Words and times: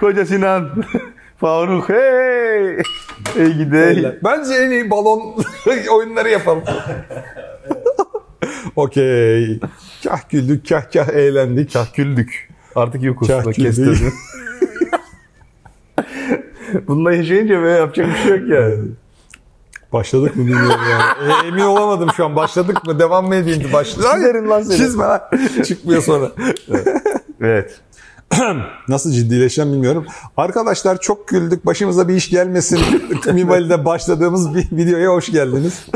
Koca 0.00 0.26
Sinan. 0.26 0.84
Faruk 1.40 1.88
hey. 1.88 2.76
Ey 3.36 3.52
gidey. 3.52 4.18
Bence 4.24 4.54
en 4.54 4.70
iyi 4.70 4.90
balon 4.90 5.44
oyunları 5.92 6.28
yapalım. 6.28 6.62
Okey. 8.76 9.60
Kah 10.04 10.28
güldük, 10.30 10.68
kah 10.68 10.92
kah 10.92 11.08
eğlendik. 11.08 11.72
Kah 11.72 11.94
güldük. 11.94 12.48
Artık 12.74 13.02
yokuz. 13.02 13.28
Kah 13.28 13.44
güldük. 13.44 13.54
kestirdim. 13.56 14.12
Bununla 16.86 17.12
yaşayınca 17.12 17.62
böyle 17.62 17.78
yapacak 17.78 18.08
bir 18.08 18.14
şey 18.14 18.30
yok 18.38 18.48
yani. 18.48 18.76
Başladık 19.92 20.36
mı 20.36 20.46
bilmiyorum 20.46 20.80
yani. 20.90 21.32
E, 21.44 21.48
emin 21.48 21.62
olamadım 21.62 22.10
şu 22.16 22.24
an. 22.24 22.36
Başladık 22.36 22.86
mı? 22.86 22.98
Devam 22.98 23.26
mı 23.26 23.34
edeyim? 23.34 23.72
Başladık. 23.72 24.08
Çizerim 24.14 24.50
lan 24.50 24.62
seni. 24.62 24.76
Çizme 24.76 25.04
lan. 25.04 25.20
Çıkmıyor 25.64 26.02
sonra. 26.02 26.30
Evet. 27.40 27.80
Nasıl 28.88 29.12
ciddileşeceğim 29.12 29.72
bilmiyorum. 29.72 30.06
Arkadaşlar 30.36 31.00
çok 31.00 31.28
güldük. 31.28 31.66
Başımıza 31.66 32.08
bir 32.08 32.14
iş 32.14 32.30
gelmesin. 32.30 32.78
Mimali'de 33.32 33.84
başladığımız 33.84 34.54
bir 34.54 34.66
videoya 34.72 35.10
hoş 35.10 35.32
geldiniz. 35.32 35.86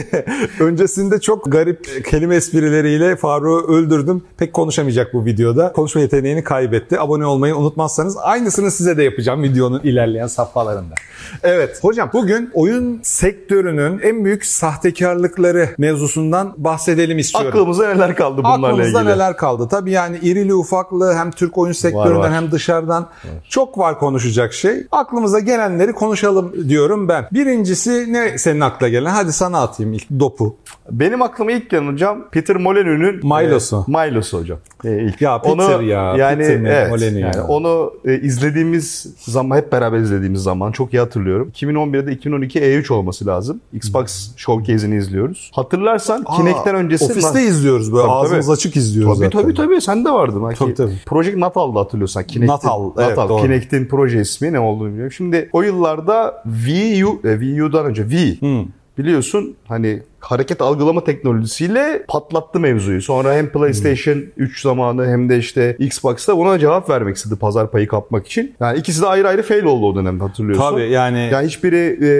Öncesinde 0.60 1.20
çok 1.20 1.52
garip 1.52 2.06
kelime 2.06 2.36
esprileriyle 2.36 3.16
Faruk'u 3.16 3.72
öldürdüm. 3.72 4.22
Pek 4.36 4.52
konuşamayacak 4.52 5.14
bu 5.14 5.24
videoda. 5.24 5.72
Konuşma 5.72 6.00
yeteneğini 6.00 6.44
kaybetti. 6.44 7.00
Abone 7.00 7.26
olmayı 7.26 7.56
unutmazsanız 7.56 8.16
aynısını 8.22 8.70
size 8.70 8.96
de 8.96 9.02
yapacağım 9.02 9.42
videonun 9.42 9.80
ilerleyen 9.80 10.26
safhalarında. 10.26 10.94
Evet 11.42 11.78
hocam 11.84 12.10
bugün 12.12 12.50
oyun 12.54 13.00
sektörünün 13.02 13.98
en 13.98 14.24
büyük 14.24 14.46
sahtekarlıkları 14.46 15.68
mevzusundan 15.78 16.54
bahsedelim 16.56 17.18
istiyorum. 17.18 17.48
Aklımıza 17.48 17.88
neler 17.94 18.16
kaldı 18.16 18.38
bunlarla 18.44 18.66
Aklımızda 18.66 19.00
ilgili? 19.00 19.14
neler 19.14 19.36
kaldı? 19.36 19.68
Tabii 19.70 19.90
yani 19.90 20.18
irili 20.22 20.54
ufaklı 20.54 21.14
hem 21.14 21.30
Türk 21.30 21.51
oyun 21.58 21.72
sektöründen 21.72 22.20
var. 22.20 22.32
hem 22.32 22.50
dışarıdan 22.50 23.08
çok 23.48 23.78
var 23.78 23.98
konuşacak 23.98 24.52
şey. 24.52 24.86
Aklımıza 24.92 25.38
gelenleri 25.40 25.92
konuşalım 25.92 26.52
diyorum 26.68 27.08
ben. 27.08 27.24
Birincisi 27.32 28.12
ne 28.12 28.38
senin 28.38 28.60
akla 28.60 28.88
gelen? 28.88 29.10
Hadi 29.10 29.32
sana 29.32 29.62
atayım 29.62 29.92
ilk 29.92 30.10
dopu. 30.20 30.56
Benim 30.90 31.22
aklıma 31.22 31.52
ilk 31.52 31.70
gelen 31.70 31.92
hocam 31.92 32.24
Peter 32.30 32.56
Molyneux'ün 32.56 33.20
Milo'su. 33.28 33.84
e, 33.88 33.90
Milo'su 33.90 34.38
hocam. 34.40 34.58
E, 34.84 35.02
ilk. 35.02 35.20
Ya 35.20 35.42
Peter 35.42 35.80
ya, 35.80 36.16
Yani 36.16 36.38
Peter 36.38 36.54
evet, 36.64 36.90
Molyneux 36.90 37.20
yani 37.22 37.36
ya. 37.36 37.46
onu 37.46 37.92
e, 38.04 38.20
izlediğimiz 38.20 39.06
zaman 39.18 39.56
hep 39.56 39.72
beraber 39.72 39.98
izlediğimiz 39.98 40.42
zaman 40.42 40.72
çok 40.72 40.94
iyi 40.94 40.98
hatırlıyorum. 41.00 41.50
2011'de 41.54 42.12
2012 42.12 42.60
E3 42.60 42.92
olması 42.92 43.26
lazım. 43.26 43.60
Xbox 43.72 44.30
Showcase'ini 44.36 44.96
izliyoruz. 44.96 45.50
Hatırlarsan 45.54 46.24
Kinect'ten 46.36 46.74
öncesi 46.74 47.04
Ofiste 47.04 47.42
izliyoruz 47.42 47.92
böyle 47.92 48.02
Tabii, 48.02 48.12
ağzımız 48.12 48.46
tabii. 48.46 48.54
açık 48.54 48.76
izliyoruz 48.76 49.18
Tabii 49.18 49.26
zaten. 49.26 49.42
tabii 49.42 49.54
tabii 49.54 49.80
sen 49.80 50.04
de 50.04 50.10
vardın. 50.10 50.44
belki. 50.48 50.58
Tabii, 50.58 50.74
tabii. 50.74 50.98
Project 51.06 51.36
Natal'da 51.42 51.80
hatırlıyorsan. 51.80 52.24
Kinect'in, 52.24 52.52
Natal, 52.54 52.90
evet, 52.98 53.16
doğru. 53.16 53.42
Kinect'in 53.42 53.86
proje 53.86 54.20
ismi 54.20 54.52
ne 54.52 54.60
olduğunu 54.60 54.88
bilmiyorum. 54.88 55.12
Şimdi 55.12 55.48
o 55.52 55.62
yıllarda 55.62 56.42
Wii 56.64 57.06
U, 57.06 57.20
e, 57.24 57.32
Wii 57.32 57.62
U'dan 57.64 57.86
önce 57.86 58.02
Wii 58.02 58.40
Hmm. 58.40 58.66
biliyorsun 58.98 59.56
hani 59.68 60.02
hareket 60.22 60.60
algılama 60.62 61.04
teknolojisiyle 61.04 62.04
patlattı 62.08 62.60
mevzuyu. 62.60 63.02
Sonra 63.02 63.34
hem 63.34 63.48
PlayStation 63.52 64.22
3 64.36 64.62
zamanı 64.62 65.06
hem 65.06 65.28
de 65.28 65.38
işte 65.38 65.76
Xbox'ta 65.78 66.36
buna 66.38 66.58
cevap 66.58 66.90
vermek 66.90 67.16
istedi 67.16 67.36
pazar 67.36 67.70
payı 67.70 67.88
kapmak 67.88 68.26
için. 68.26 68.54
Yani 68.60 68.78
ikisi 68.78 69.02
de 69.02 69.06
ayrı 69.06 69.28
ayrı 69.28 69.42
fail 69.42 69.64
oldu 69.64 69.86
o 69.86 69.94
dönemde 69.94 70.24
hatırlıyorsun. 70.24 70.70
Tabii 70.70 70.90
yani 70.90 71.28
Yani 71.32 71.46
hiçbiri 71.46 71.98
e, 72.02 72.10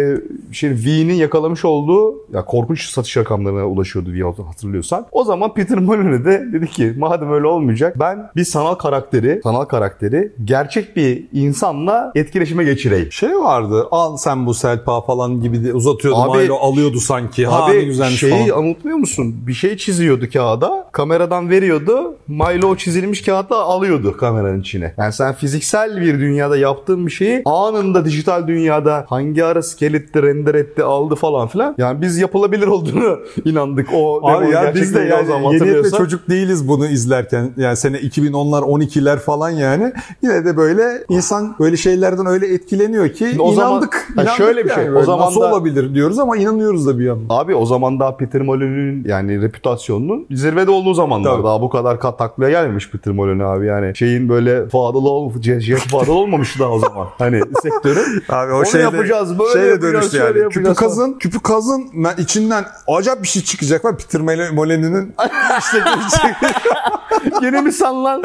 şey 0.55 0.71
Wii'nin 0.77 1.15
yakalamış 1.15 1.65
olduğu 1.65 2.15
ya 2.33 2.45
korkunç 2.45 2.91
satış 2.91 3.17
rakamlarına 3.17 3.65
ulaşıyordu 3.67 4.09
Wii 4.11 4.45
hatırlıyorsan. 4.47 5.07
O 5.13 5.25
zaman 5.25 5.55
Peter 5.55 5.79
Molyneux 5.79 6.25
de 6.25 6.47
dedi 6.53 6.67
ki 6.71 6.95
madem 6.99 7.33
öyle 7.33 7.47
olmayacak 7.47 7.99
ben 8.01 8.31
bir 8.37 8.45
sanal 8.45 8.75
karakteri, 8.75 9.41
sanal 9.43 9.65
karakteri 9.65 10.33
gerçek 10.45 10.97
bir 10.97 11.25
insanla 11.33 12.13
etkileşime 12.15 12.65
geçireyim. 12.65 13.13
şey 13.13 13.37
vardı 13.39 13.87
al 13.91 14.17
sen 14.17 14.47
bu 14.47 14.55
selpa 14.55 15.01
falan 15.01 15.41
gibi 15.41 15.65
de 15.65 15.73
uzatıyordu 15.75 16.19
Abi- 16.21 16.39
Milo 16.39 16.57
alıyordu 16.57 17.01
sanki. 17.01 17.47
ha 17.47 17.65
Abi 17.67 17.92
güzelmiş 17.93 18.21
şeyi 18.21 18.49
falan. 18.49 18.65
unutmuyor 18.65 18.97
musun? 18.97 19.35
Bir 19.47 19.53
şey 19.53 19.77
çiziyordu 19.77 20.27
kağıda. 20.33 20.89
Kameradan 20.93 21.51
veriyordu. 21.51 22.17
Milo 22.29 22.67
o 22.69 22.77
çizilmiş 22.77 23.23
kağıtla 23.23 23.57
alıyordu 23.63 24.17
kameranın 24.17 24.61
içine. 24.61 24.95
Yani 24.99 25.13
sen 25.13 25.35
fiziksel 25.35 26.01
bir 26.01 26.21
dünyada 26.21 26.57
yaptığın 26.57 27.07
bir 27.07 27.11
şeyi 27.11 27.43
anında 27.45 28.05
dijital 28.05 28.47
dünyada 28.49 29.05
hangi 29.09 29.45
ara 29.45 29.63
scale 29.63 29.97
etti, 29.97 30.23
render 30.23 30.55
etti, 30.55 30.83
aldı 30.83 31.15
falan 31.15 31.49
filan. 31.49 31.75
Yani 31.79 32.01
biz 32.03 32.19
yapılabilir 32.19 32.67
olduğunu 32.67 33.19
inandık. 33.45 33.89
O 33.95 34.29
Abi 34.31 34.51
ya 34.51 34.73
biz 34.75 34.95
de 34.95 34.99
gerçekten 34.99 35.15
o 35.15 35.17
yani 35.17 35.27
zaman 35.27 35.53
yeni 35.53 35.91
çocuk 35.91 36.29
değiliz 36.29 36.69
bunu 36.69 36.87
izlerken. 36.87 37.51
Yani 37.57 37.77
sene 37.77 37.97
2010'lar 37.97 38.63
12'ler 38.63 39.19
falan 39.19 39.51
yani. 39.51 39.93
Yine 40.23 40.45
de 40.45 40.57
böyle 40.57 41.05
insan 41.09 41.57
böyle 41.61 41.77
şeylerden 41.77 42.27
öyle 42.27 42.55
etkileniyor 42.55 43.09
ki 43.09 43.37
o 43.39 43.53
zaman- 43.53 43.71
inandık. 43.73 43.95
Ha, 43.95 44.23
inandık 44.23 44.33
şöyle 44.37 44.65
bir 44.65 44.71
yani 44.71 44.81
şey, 44.83 44.91
o 44.91 44.93
böyle. 44.95 45.05
zaman 45.07 45.27
Nasıl 45.27 45.41
da- 45.41 45.51
olabilir 45.53 45.95
diyoruz 45.95 46.19
ama 46.19 46.37
inanıyoruz 46.37 46.87
da 46.87 46.99
bir 46.99 47.05
yandan. 47.05 47.27
Abi 47.29 47.55
o 47.55 47.67
zaman 47.67 47.82
daha 47.83 48.17
Peter 48.17 48.41
Molyneux'ün 48.41 49.09
yani 49.09 49.43
reputasyonunun 49.43 50.27
zirvede 50.31 50.71
olduğu 50.71 50.95
zamanlar. 50.95 51.33
Tabii. 51.33 51.45
Daha 51.45 51.63
bu 51.63 51.71
kadar 51.71 52.01
kat 52.01 52.19
taklaya 52.19 52.51
gelmemiş 52.51 52.91
Peter 52.91 53.15
Molyneux 53.15 53.59
abi 53.59 53.67
yani. 53.67 53.97
Şeyin 53.97 54.29
böyle 54.29 54.69
fadalı 54.69 55.11
ol, 55.11 55.33
jet 55.43 55.79
fadalı 55.79 56.13
olmamış 56.13 56.61
daha 56.61 56.71
o 56.71 56.79
zaman. 56.79 57.09
Hani 57.19 57.41
sektörün. 57.63 58.23
Abi 58.29 58.53
Onu 58.53 58.79
yapacağız, 58.79 59.39
böyle 59.39 59.53
şeyle 59.53 59.67
yapacağız, 59.67 59.95
dönüştü 59.95 60.17
yani. 60.17 60.33
Küpü 60.33 60.43
yapacağız 60.43 60.77
kazın, 60.79 61.19
küpü 61.19 61.41
kazın 61.43 61.91
içinden 62.19 62.65
acayip 62.89 63.23
bir 63.23 63.29
şey 63.29 63.43
çıkacak 63.43 63.85
var. 63.85 63.97
Peter 63.99 64.21
Molyneux'ün 64.53 65.15
işte 65.59 65.85
Yine 67.43 67.61
mi 67.61 67.73
san 67.73 68.05
lan? 68.05 68.23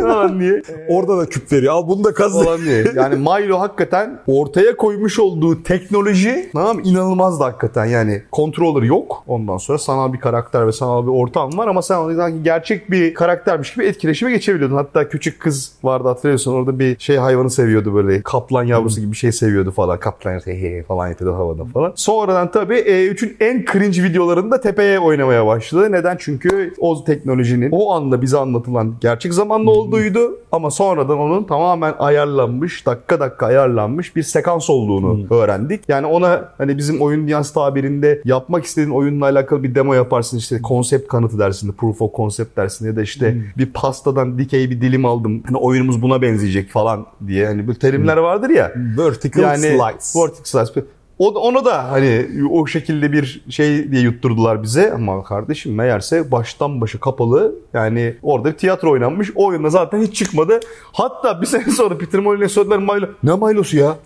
falan 0.00 0.40
diye. 0.40 0.62
orada 0.88 1.18
da 1.18 1.26
küp 1.26 1.52
veriyor. 1.52 1.74
Al 1.74 1.88
bunu 1.88 2.04
da 2.04 2.14
kaz. 2.14 2.32
Falan 2.32 2.60
diye. 2.60 2.84
Yani 2.94 3.16
Milo 3.16 3.58
hakikaten 3.58 4.20
ortaya 4.26 4.76
koymuş 4.76 5.18
olduğu 5.18 5.62
teknoloji 5.62 6.50
tamam 6.52 6.80
inanılmazdı 6.84 7.44
hakikaten. 7.44 7.84
Yani 7.84 8.22
controller 8.32 8.82
yok. 8.86 9.24
Ondan 9.26 9.56
sonra 9.56 9.78
sanal 9.78 10.12
bir 10.12 10.20
karakter 10.20 10.66
ve 10.66 10.72
sanal 10.72 11.02
bir 11.06 11.10
ortam 11.10 11.58
var 11.58 11.68
ama 11.68 11.82
sen 11.82 12.16
sanki 12.16 12.42
gerçek 12.42 12.90
bir 12.90 13.14
karaktermiş 13.14 13.74
gibi 13.74 13.84
etkileşime 13.84 14.30
geçebiliyordun. 14.30 14.76
Hatta 14.76 15.08
küçük 15.08 15.40
kız 15.40 15.72
vardı 15.82 16.08
hatırlıyorsun 16.08 16.52
orada 16.52 16.78
bir 16.78 16.98
şey 16.98 17.16
hayvanı 17.16 17.50
seviyordu 17.50 17.94
böyle. 17.94 18.22
Kaplan 18.22 18.64
yavrusu 18.64 19.00
gibi 19.00 19.12
bir 19.12 19.16
şey 19.16 19.32
seviyordu 19.32 19.70
falan. 19.70 20.00
Kaplan 20.00 20.40
he 20.44 20.62
he 20.62 20.82
falan 20.82 21.08
yapıyordu 21.08 21.36
havada 21.36 21.64
falan. 21.64 21.92
Sonradan 21.94 22.50
tabii 22.50 22.78
E3'ün 22.78 23.36
en 23.40 23.64
cringe 23.72 24.02
videolarında 24.02 24.60
tepeye 24.60 24.98
oynamaya 24.98 25.46
başladı. 25.46 25.92
Neden? 25.92 26.16
Çünkü 26.20 26.74
o 26.78 27.04
teknolojinin 27.04 27.70
o 27.72 27.92
anda 27.92 28.22
bize 28.22 28.38
anlatılan 28.38 28.94
gerçek 29.00 29.34
zamanlı 29.34 29.70
olduğuydu 29.70 30.38
ama 30.52 30.70
sonradan 30.70 31.18
onun 31.18 31.44
tamamen 31.44 31.94
ayarlanmış, 31.98 32.86
dakika 32.86 33.20
dakika 33.20 33.46
ayarlanmış 33.46 34.16
bir 34.16 34.22
sekans 34.22 34.70
olduğunu 34.70 35.34
öğrendik. 35.34 35.80
Yani 35.88 36.06
ona 36.06 36.48
hani 36.58 36.78
bizim 36.78 37.00
oyun 37.00 37.22
dünyası 37.22 37.54
tabirinde 37.54 38.22
yapmak 38.24 38.64
istediğin 38.66 38.94
oyunla 38.94 39.24
alakalı 39.24 39.62
bir 39.62 39.74
demo 39.74 39.94
yaparsın 39.94 40.38
işte 40.38 40.62
konsept 40.62 41.08
kanıtı 41.08 41.38
dersinde, 41.38 41.72
proof 41.72 42.02
of 42.02 42.14
concept 42.14 42.56
dersinde 42.56 42.88
ya 42.88 42.96
da 42.96 43.02
işte 43.02 43.36
bir 43.58 43.66
pastadan 43.66 44.38
dikey 44.38 44.70
bir 44.70 44.80
dilim 44.80 45.04
aldım. 45.04 45.42
Hani 45.46 45.56
oyunumuz 45.56 46.02
buna 46.02 46.22
benzeyecek 46.22 46.70
falan 46.70 47.06
diye 47.26 47.46
hani 47.46 47.66
bu 47.66 47.74
terimler 47.74 48.16
vardır 48.16 48.50
ya. 48.50 48.72
Vertical 48.98 49.42
Yani 49.42 49.58
slice. 49.58 50.20
vertical 50.24 50.64
slice. 50.64 50.84
O, 51.18 51.28
onu 51.28 51.64
da 51.64 51.90
hani 51.90 52.26
o 52.50 52.66
şekilde 52.66 53.12
bir 53.12 53.44
şey 53.48 53.92
diye 53.92 54.02
yutturdular 54.02 54.62
bize 54.62 54.92
ama 54.92 55.22
kardeşim 55.24 55.74
meğerse 55.74 56.30
baştan 56.32 56.80
başa 56.80 57.00
kapalı 57.00 57.54
yani 57.74 58.16
orada 58.22 58.52
bir 58.52 58.56
tiyatro 58.56 58.90
oynanmış 58.90 59.30
o 59.34 59.46
oyunda 59.46 59.70
zaten 59.70 60.02
hiç 60.02 60.16
çıkmadı. 60.16 60.60
Hatta 60.92 61.40
bir 61.40 61.46
sene 61.46 61.70
sonra 61.70 61.98
Peter 61.98 62.20
Molyneux'e 62.20 62.54
söylediler 62.54 62.78
Milo. 62.78 63.06
Ne 63.22 63.34
Milo'su 63.34 63.76
ya? 63.76 63.96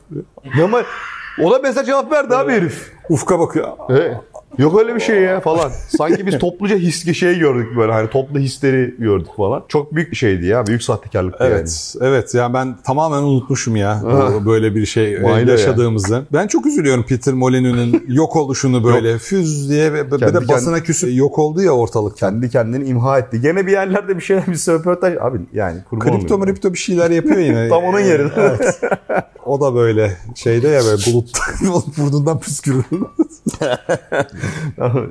Ne 0.57 0.67
Milo? 0.67 0.83
Ona 1.43 1.59
mesela 1.63 1.85
cevap 1.85 2.13
verdi 2.13 2.37
abi 2.37 2.53
herif. 2.53 2.93
Ufka 3.09 3.39
bakıyor. 3.39 3.69
Evet. 3.89 4.17
Yok 4.59 4.79
öyle 4.81 4.95
bir 4.95 5.01
şey 5.01 5.21
ya 5.23 5.41
falan. 5.41 5.71
Sanki 5.99 6.27
biz 6.27 6.39
topluca 6.39 6.77
his 6.77 7.13
şey 7.13 7.39
gördük 7.39 7.77
böyle 7.77 7.93
hani 7.93 8.11
toplu 8.11 8.39
hisleri 8.39 8.95
gördük 8.99 9.29
falan. 9.37 9.63
Çok 9.69 9.95
büyük 9.95 10.11
bir 10.11 10.17
şeydi 10.17 10.47
ya. 10.47 10.67
Büyük 10.67 10.83
sahtekarlıktı 10.83 11.45
yani. 11.45 11.55
Evet, 11.55 11.95
evet. 12.01 12.35
Yani 12.35 12.55
ben 12.55 12.77
tamamen 12.85 13.23
unutmuşum 13.23 13.77
ya 13.77 14.03
bu- 14.05 14.47
böyle 14.47 14.75
bir 14.75 14.87
şey 14.87 15.15
e, 15.15 15.23
be 15.23 15.51
yaşadığımızı. 15.51 16.25
Ben 16.33 16.47
çok 16.47 16.67
üzülüyorum 16.67 17.05
Peter 17.09 17.35
Molyneux'ün 17.35 18.05
yok 18.15 18.37
oluşunu 18.37 18.85
böyle 18.85 19.19
füz 19.19 19.71
diye 19.71 19.93
ve 19.93 20.13
bir 20.13 20.19
Kendi 20.19 20.35
de 20.35 20.49
basına 20.49 20.81
küsüp 20.81 21.17
yok 21.17 21.39
oldu 21.39 21.63
ya 21.63 21.71
ortalık. 21.73 22.17
Kendi 22.17 22.51
kendini 22.51 22.85
imha 22.89 23.19
etti. 23.19 23.41
Gene 23.41 23.67
bir 23.67 23.73
yerlerde 23.73 24.17
bir 24.17 24.23
şeyler 24.23 24.47
bir 24.47 24.53
röportaj. 24.73 25.15
Abi 25.21 25.39
yani 25.53 25.79
kurban 25.91 26.19
Kripto 26.19 26.39
mripto 26.39 26.73
bir 26.73 26.79
şeyler 26.79 27.11
yapıyor 27.11 27.39
yine. 27.39 27.69
Tam 27.69 27.85
onun 27.85 28.01
yeri. 28.01 28.31
Evet. 28.37 28.81
O 29.47 29.61
da 29.61 29.75
böyle 29.75 30.17
şeyde 30.35 30.69
ya 30.69 30.81
böyle 30.85 31.03
bulut 31.07 31.31
burnundan 31.99 32.41
püskürür. 32.41 32.85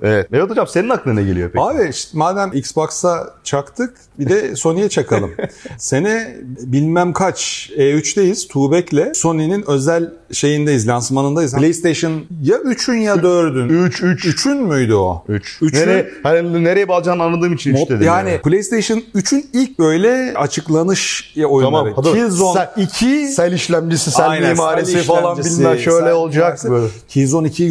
evet. 0.01 0.31
Mehmet 0.31 0.49
Hocam 0.49 0.67
senin 0.67 0.89
aklına 0.89 1.13
ne 1.13 1.23
geliyor 1.23 1.49
peki? 1.53 1.63
Abi 1.63 1.89
işte 1.89 2.17
madem 2.17 2.51
Xbox'a 2.53 3.33
çaktık 3.43 3.93
bir 4.19 4.29
de 4.29 4.55
Sony'ye 4.55 4.89
çakalım. 4.89 5.31
Sene 5.77 6.37
bilmem 6.45 7.13
kaç 7.13 7.69
E3'teyiz 7.77 8.47
Tuğbek'le 8.47 9.15
Sony'nin 9.15 9.69
özel 9.69 10.13
şeyindeyiz, 10.31 10.87
lansmanındayız. 10.87 11.53
PlayStation 11.55 12.11
ya 12.43 12.57
3'ün 12.57 12.97
ya 12.97 13.15
4'ün. 13.15 13.69
3 13.69 14.03
3 14.03 14.25
3'ün 14.25 14.57
müydü 14.67 14.93
o? 14.93 15.23
3. 15.27 15.57
Üçün- 15.61 15.79
Nereye, 15.79 16.09
hani 16.23 16.63
nereye 16.63 16.87
bağlayacağını 16.87 17.23
anladığım 17.23 17.53
için 17.53 17.73
3 17.73 17.77
Mod- 17.79 17.89
dedim. 17.89 18.07
yani 18.07 18.41
PlayStation 18.43 19.03
3'ün 19.15 19.45
ilk 19.53 19.79
böyle 19.79 20.33
açıklanış 20.37 21.33
oyunları. 21.47 21.95
Tamam. 21.95 22.13
Killzone 22.13 22.53
Sel- 22.53 22.83
2 22.83 23.27
Sel 23.27 23.53
işlemcisi, 23.53 24.11
sel 24.11 24.29
Aynen, 24.29 24.49
mimarisi 24.51 24.91
sel 24.91 25.03
falan 25.03 25.21
işlemcisi, 25.33 25.59
bilmem 25.59 25.77
şöyle 25.79 26.05
sel 26.05 26.13
olacak. 26.13 26.59
Böyle. 26.69 26.87
Killzone 27.07 27.47
2'yi 27.47 27.69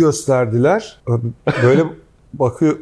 gösterdiler. 0.62 1.00
Böyle 1.62 1.84
bakıyor 2.34 2.76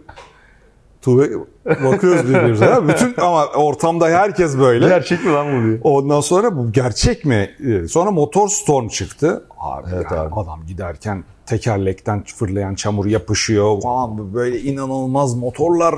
Tuğbe 1.02 1.31
bakıyoruz 1.67 2.28
birbirimize. 2.28 2.78
Bütün 2.88 3.14
ama 3.20 3.46
ortamda 3.46 4.08
herkes 4.08 4.58
böyle. 4.58 4.88
Gerçek 4.88 5.25
mi 5.25 5.32
lan 5.32 5.46
bu 5.46 5.67
diye. 5.67 5.81
Ondan 5.82 6.20
sonra 6.20 6.56
bu 6.56 6.73
gerçek 6.73 7.25
mi? 7.25 7.50
Sonra 7.90 8.11
Motor 8.11 8.49
Storm 8.49 8.88
çıktı. 8.88 9.44
Abi, 9.61 9.88
Evet 9.94 10.06
yani 10.11 10.20
abi. 10.20 10.40
adam 10.40 10.61
giderken 10.67 11.25
tekerlekten 11.46 12.25
fırlayan 12.25 12.75
çamur 12.75 13.06
yapışıyor 13.06 13.81
falan 13.82 14.34
böyle 14.34 14.61
inanılmaz 14.61 15.34
motorlar 15.34 15.94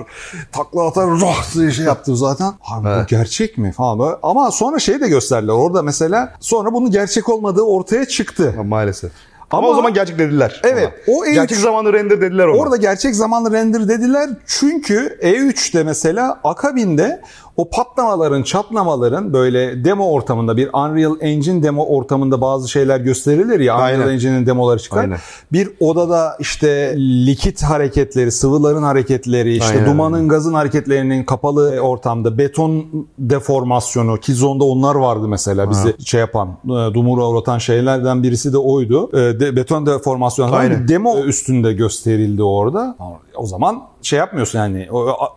takla 0.52 0.86
atar 0.86 1.06
roh 1.10 1.54
diye 1.54 1.70
şey 1.70 1.84
yaptı 1.84 2.16
zaten. 2.16 2.52
Abi 2.72 2.84
bu 2.84 2.88
Evet. 2.88 3.08
gerçek 3.08 3.58
mi 3.58 3.72
falan 3.72 3.98
böyle. 3.98 4.16
Ama 4.22 4.50
sonra 4.50 4.78
şey 4.78 5.00
de 5.00 5.08
gösterdiler 5.08 5.52
orada 5.52 5.82
mesela 5.82 6.34
sonra 6.40 6.72
bunun 6.72 6.90
gerçek 6.90 7.28
olmadığı 7.28 7.62
ortaya 7.62 8.04
çıktı. 8.04 8.54
Maalesef. 8.64 9.12
Ama, 9.50 9.58
Ama- 9.58 9.68
o 9.68 9.74
zaman 9.74 9.94
gerçek 9.94 10.18
dediler. 10.18 10.60
Evet, 10.64 10.92
ona. 11.08 11.16
o 11.16 11.24
E3 11.26 11.32
gerçek 11.34 11.58
zamanlı 11.58 11.92
render 11.92 12.20
dediler 12.20 12.46
ona. 12.46 12.58
Orada 12.60 12.76
gerçek 12.76 13.14
zamanlı 13.14 13.52
render 13.52 13.88
dediler 13.88 14.30
çünkü 14.46 15.18
E3'te 15.22 15.82
mesela 15.82 16.40
akabinde 16.44 17.20
o 17.58 17.70
patlamaların, 17.70 18.42
çatlamaların 18.42 19.32
böyle 19.32 19.84
demo 19.84 20.10
ortamında 20.10 20.56
bir 20.56 20.68
Unreal 20.72 21.16
Engine 21.20 21.62
demo 21.62 21.84
ortamında 21.84 22.40
bazı 22.40 22.68
şeyler 22.68 23.00
gösterilir 23.00 23.60
ya 23.60 23.74
Aynen. 23.74 23.98
Unreal 23.98 24.12
Engine'in 24.12 24.46
demoları 24.46 24.78
çıkar. 24.78 25.00
Aynen. 25.00 25.18
Bir 25.52 25.70
odada 25.80 26.36
işte 26.40 26.94
likit 26.98 27.62
hareketleri, 27.62 28.32
sıvıların 28.32 28.82
hareketleri, 28.82 29.56
işte 29.56 29.74
Aynen. 29.74 29.86
dumanın, 29.86 30.28
gazın 30.28 30.54
hareketlerinin 30.54 31.24
kapalı 31.24 31.80
ortamda 31.80 32.38
beton 32.38 32.84
deformasyonu, 33.18 34.20
Killzone'da 34.20 34.64
onlar 34.64 34.94
vardı 34.94 35.28
mesela 35.28 35.70
bizi 35.70 35.94
şey 36.04 36.20
yapan, 36.20 36.48
e, 36.64 36.68
dumura 36.68 37.28
uğratan 37.28 37.58
şeylerden 37.58 38.22
birisi 38.22 38.52
de 38.52 38.58
oydu. 38.58 39.10
E, 39.12 39.40
de- 39.40 39.56
beton 39.56 39.86
deformasyonu. 39.86 40.60
Bir 40.62 40.88
demo 40.88 41.18
üstünde 41.18 41.72
gösterildi 41.72 42.42
orada. 42.42 42.96
O 43.36 43.46
zaman 43.46 43.82
şey 44.02 44.18
yapmıyorsun 44.18 44.58
yani 44.58 44.88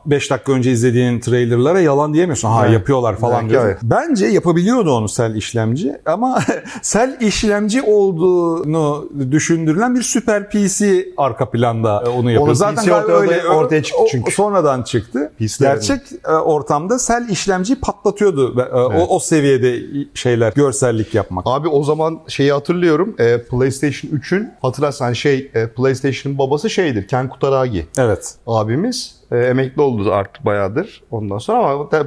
5 0.05 0.31
dakika 0.31 0.51
önce 0.51 0.71
izlediğin 0.71 1.19
trailerlara 1.19 1.79
yalan 1.81 2.13
diyemiyorsun. 2.13 2.47
Ha 2.49 2.61
Evet. 2.65 2.73
yapıyorlar 2.73 3.15
falan 3.17 3.49
diyorsun. 3.49 3.67
evet. 3.69 3.79
Bence 3.83 4.25
yapabiliyordu 4.25 4.91
onu 4.91 5.09
Sel 5.09 5.35
işlemci 5.35 5.93
ama 6.05 6.39
Sel 6.81 7.17
işlemci 7.21 7.81
olduğunu 7.81 9.09
düşündürülen 9.31 9.95
bir 9.95 10.01
süper 10.01 10.49
PC 10.49 11.05
arka 11.17 11.49
planda 11.49 11.99
onu 11.99 12.31
yapıyor. 12.31 12.41
Onun 12.41 12.53
Zaten 12.53 12.83
PC 12.83 12.93
ortaya- 12.93 13.15
öyle 13.17 13.47
ortaya 13.49 13.83
çıktı 13.83 14.01
o- 14.03 14.07
çünkü. 14.11 14.31
sonradan 14.31 14.83
çıktı. 14.83 15.31
PC'lerin. 15.39 15.73
Gerçek 15.73 16.01
e, 16.27 16.31
ortamda 16.31 16.99
Sel 16.99 17.29
işlemciyi 17.29 17.79
patlatıyordu. 17.79 18.59
E, 18.59 18.61
Evet. 18.61 19.07
O, 19.09 19.15
o 19.15 19.19
seviyede 19.19 19.79
şeyler, 20.13 20.53
görsellik 20.53 21.15
yapmak. 21.15 21.43
Abi 21.47 21.67
o 21.67 21.83
zaman 21.83 22.19
şeyi 22.27 22.51
hatırlıyorum. 22.53 23.15
E, 23.19 23.41
PlayStation 23.43 24.11
3'ün 24.11 24.49
hatırlarsan 24.61 25.13
şey 25.13 25.51
PlayStation'ın 25.77 26.37
babası 26.39 26.69
şeydir. 26.69 27.07
Ken 27.07 27.29
Kutaragi 27.29 27.85
Evet. 27.97 28.35
Abimiz. 28.55 29.15
E, 29.31 29.37
emekli 29.37 29.81
oldu 29.81 30.11
artık 30.13 30.45
bayağıdır. 30.45 31.03
Ondan 31.11 31.37
sonra 31.37 31.57
ama 31.69 31.91
de- 31.91 32.03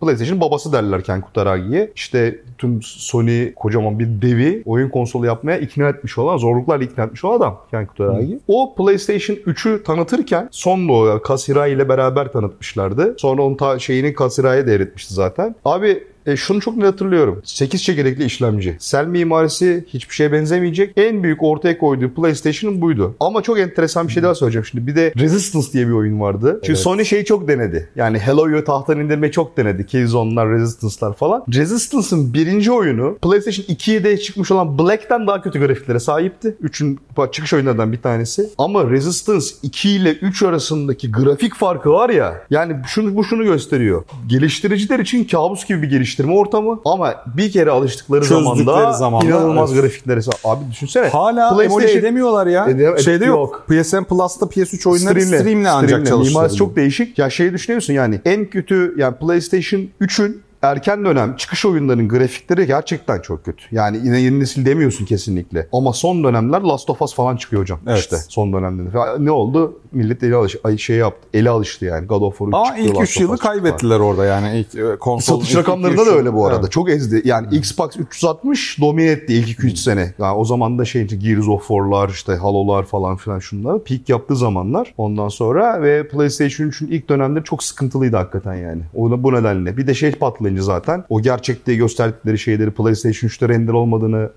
PlayStation 0.00 0.40
babası 0.40 0.72
derler 0.72 1.04
Ken 1.04 1.20
Kutaragi'ye. 1.20 1.92
İşte 1.94 2.40
tüm 2.58 2.82
Sony 2.82 3.54
kocaman 3.54 3.98
bir 3.98 4.06
devi 4.22 4.62
oyun 4.66 4.88
konsolu 4.88 5.26
yapmaya 5.26 5.58
ikna 5.58 5.88
etmiş 5.88 6.18
olan, 6.18 6.36
zorluklarla 6.36 6.84
ikna 6.84 7.04
etmiş 7.04 7.24
olan 7.24 7.36
adam 7.36 7.60
Ken 7.70 7.86
Kutaragi. 7.86 8.38
O 8.48 8.74
PlayStation 8.74 9.36
3'ü 9.36 9.82
tanıtırken 9.82 10.48
sonda 10.50 10.92
o 10.92 11.22
Kasira 11.22 11.66
ile 11.66 11.88
beraber 11.88 12.32
tanıtmışlardı. 12.32 13.14
Sonra 13.18 13.42
onun 13.42 13.54
ta 13.54 13.78
şeyini 13.78 14.14
Kasira'ya 14.14 14.66
devretmişti 14.66 15.14
zaten. 15.14 15.54
Abi 15.64 16.04
e, 16.26 16.36
şunu 16.36 16.60
çok 16.60 16.76
net 16.76 16.86
hatırlıyorum. 16.86 17.40
8 17.44 17.82
çekirdekli 17.82 18.24
işlemci. 18.24 18.76
Sel 18.78 19.06
mimarisi 19.06 19.84
hiçbir 19.88 20.14
şeye 20.14 20.32
benzemeyecek. 20.32 20.92
En 20.96 21.22
büyük 21.22 21.42
ortaya 21.42 21.78
koyduğu 21.78 22.14
PlayStation'ın 22.14 22.80
buydu. 22.80 23.16
Ama 23.20 23.42
çok 23.42 23.58
enteresan 23.58 24.08
bir 24.08 24.12
şey 24.12 24.22
daha 24.22 24.34
söyleyeceğim 24.34 24.66
şimdi. 24.66 24.86
Bir 24.86 24.96
de 24.96 25.12
Resistance 25.16 25.72
diye 25.72 25.86
bir 25.86 25.92
oyun 25.92 26.20
vardı. 26.20 26.52
Çünkü 26.54 26.72
Evet. 26.72 26.78
Sony 26.78 27.04
şeyi 27.04 27.24
çok 27.24 27.48
denedi. 27.48 27.88
Yani 27.96 28.18
Hello'yu 28.18 28.64
tahttan 28.64 29.00
indirmeyi 29.00 29.32
çok 29.32 29.56
denedi. 29.56 29.86
Killzone'lar, 29.86 30.48
Resistance'lar 30.48 31.14
falan. 31.14 31.44
Resistance'ın 31.54 32.34
birinci 32.34 32.72
oyunu 32.72 33.18
PlayStation 33.22 33.66
2'ye 33.76 34.04
de 34.04 34.18
çıkmış 34.18 34.50
olan 34.50 34.78
Black'ten 34.78 35.26
daha 35.26 35.42
kötü 35.42 35.58
grafiklere 35.58 36.00
sahipti. 36.00 36.56
3'ün 36.64 37.00
çıkış 37.32 37.52
oyunlarından 37.52 37.92
bir 37.92 38.02
tanesi. 38.02 38.50
Ama 38.58 38.90
Resistance 38.90 39.46
2 39.62 39.90
ile 39.90 40.12
3 40.12 40.42
arasındaki 40.42 41.12
grafik 41.12 41.54
farkı 41.54 41.90
var 41.90 42.10
ya. 42.10 42.44
Yani 42.50 42.76
şunu 42.86 43.16
bu 43.16 43.24
şunu 43.24 43.44
gösteriyor. 43.44 44.04
Geliştiriciler 44.26 44.98
için 44.98 45.24
kabus 45.24 45.66
gibi 45.66 45.82
bir 45.82 45.88
geliştirme 46.12 46.32
ortamı 46.32 46.80
ama 46.84 47.14
bir 47.36 47.52
kere 47.52 47.70
alıştıkları 47.70 48.24
zamanda 48.24 48.92
zamanda, 48.92 49.26
inanılmaz 49.26 49.72
evet. 49.72 49.82
grafiklere 49.82 50.22
sahip. 50.22 50.46
Abi 50.46 50.70
düşünsene. 50.70 51.08
Hala 51.08 51.64
emole 51.64 51.92
edemiyorlar 51.92 52.46
ya. 52.46 52.66
Edem- 52.66 52.98
Şeyde 52.98 53.24
yok. 53.24 53.64
yok. 53.68 53.82
PSN 53.84 54.04
Plus'ta 54.04 54.46
PS3 54.46 54.88
oyunları 54.88 55.22
streamle, 55.22 55.70
ancak 55.70 55.88
streamle. 55.88 55.88
çalıştırılıyor. 55.88 56.26
Mimarisi 56.26 56.56
çok 56.56 56.76
değişik. 56.76 57.18
Ya 57.18 57.30
şey 57.30 57.52
düşünüyorsun 57.52 57.92
yani 57.92 58.20
en 58.24 58.46
kötü 58.46 58.94
yani 58.98 59.16
PlayStation 59.16 59.88
3'ün 60.00 60.42
erken 60.62 61.04
dönem 61.04 61.36
çıkış 61.36 61.64
oyunlarının 61.64 62.08
grafikleri 62.08 62.66
gerçekten 62.66 63.20
çok 63.20 63.44
kötü. 63.44 63.64
Yani 63.72 64.00
yine 64.04 64.20
yeni 64.20 64.40
nesil 64.40 64.66
demiyorsun 64.66 65.04
kesinlikle. 65.04 65.68
Ama 65.72 65.92
son 65.92 66.24
dönemler 66.24 66.60
Last 66.60 66.90
of 66.90 67.02
Us 67.02 67.14
falan 67.14 67.36
çıkıyor 67.36 67.62
hocam. 67.62 67.78
Evet. 67.86 67.98
İşte 67.98 68.16
son 68.28 68.52
dönemde. 68.52 68.82
Ne 69.18 69.30
oldu? 69.30 69.80
Millet 69.92 70.22
eli 70.22 70.34
alış 70.34 70.56
ay 70.64 70.78
şey 70.78 70.96
yaptı. 70.96 71.28
Eli 71.34 71.50
alıştı 71.50 71.84
yani. 71.84 72.06
God 72.06 72.22
of 72.22 72.38
War 72.38 72.48
3 72.48 72.54
Ama 72.54 72.66
çıktı. 72.66 72.82
ilk 72.82 72.96
Last 72.96 73.10
3 73.10 73.16
of 73.16 73.22
yılı 73.22 73.38
kaybettiler 73.38 73.98
orada 73.98 74.24
yani. 74.24 74.58
İlk 74.58 74.74
e, 74.74 74.96
konsol 74.98 75.36
Satış 75.36 75.50
ilk 75.50 75.58
rakamlarında 75.58 76.06
da 76.06 76.10
öyle 76.10 76.32
bu 76.32 76.46
arada. 76.46 76.60
Evet. 76.60 76.72
Çok 76.72 76.90
ezdi. 76.90 77.22
Yani 77.24 77.56
Xbox 77.56 77.96
360 77.96 78.80
domine 78.80 79.10
etti 79.10 79.34
ilk 79.34 79.58
2-3 79.58 79.76
sene. 79.76 80.14
Yani 80.18 80.36
o 80.36 80.44
zaman 80.44 80.78
da 80.78 80.84
şey 80.84 81.06
Gears 81.06 81.48
of 81.48 81.60
War'lar 81.60 82.08
işte 82.08 82.32
Halo'lar 82.32 82.84
falan 82.84 83.16
filan 83.16 83.38
şunlar. 83.38 83.84
Peak 83.84 84.08
yaptığı 84.08 84.36
zamanlar. 84.36 84.94
Ondan 84.96 85.28
sonra 85.28 85.82
ve 85.82 86.08
PlayStation 86.08 86.68
3'ün 86.68 86.88
ilk 86.88 87.08
dönemleri 87.08 87.44
çok 87.44 87.62
sıkıntılıydı 87.62 88.16
hakikaten 88.16 88.54
yani. 88.54 88.82
O 88.94 89.22
bu 89.22 89.32
nedenle. 89.32 89.76
Bir 89.76 89.86
de 89.86 89.94
şey 89.94 90.12
patlayınca 90.12 90.51
zaten 90.60 91.04
o 91.08 91.22
gerçekte 91.22 91.74
gösterdikleri 91.74 92.38
şeyleri 92.38 92.70
PlayStation 92.70 93.28
3'te 93.28 93.48
render 93.48 93.72
olmadığını 93.72 94.30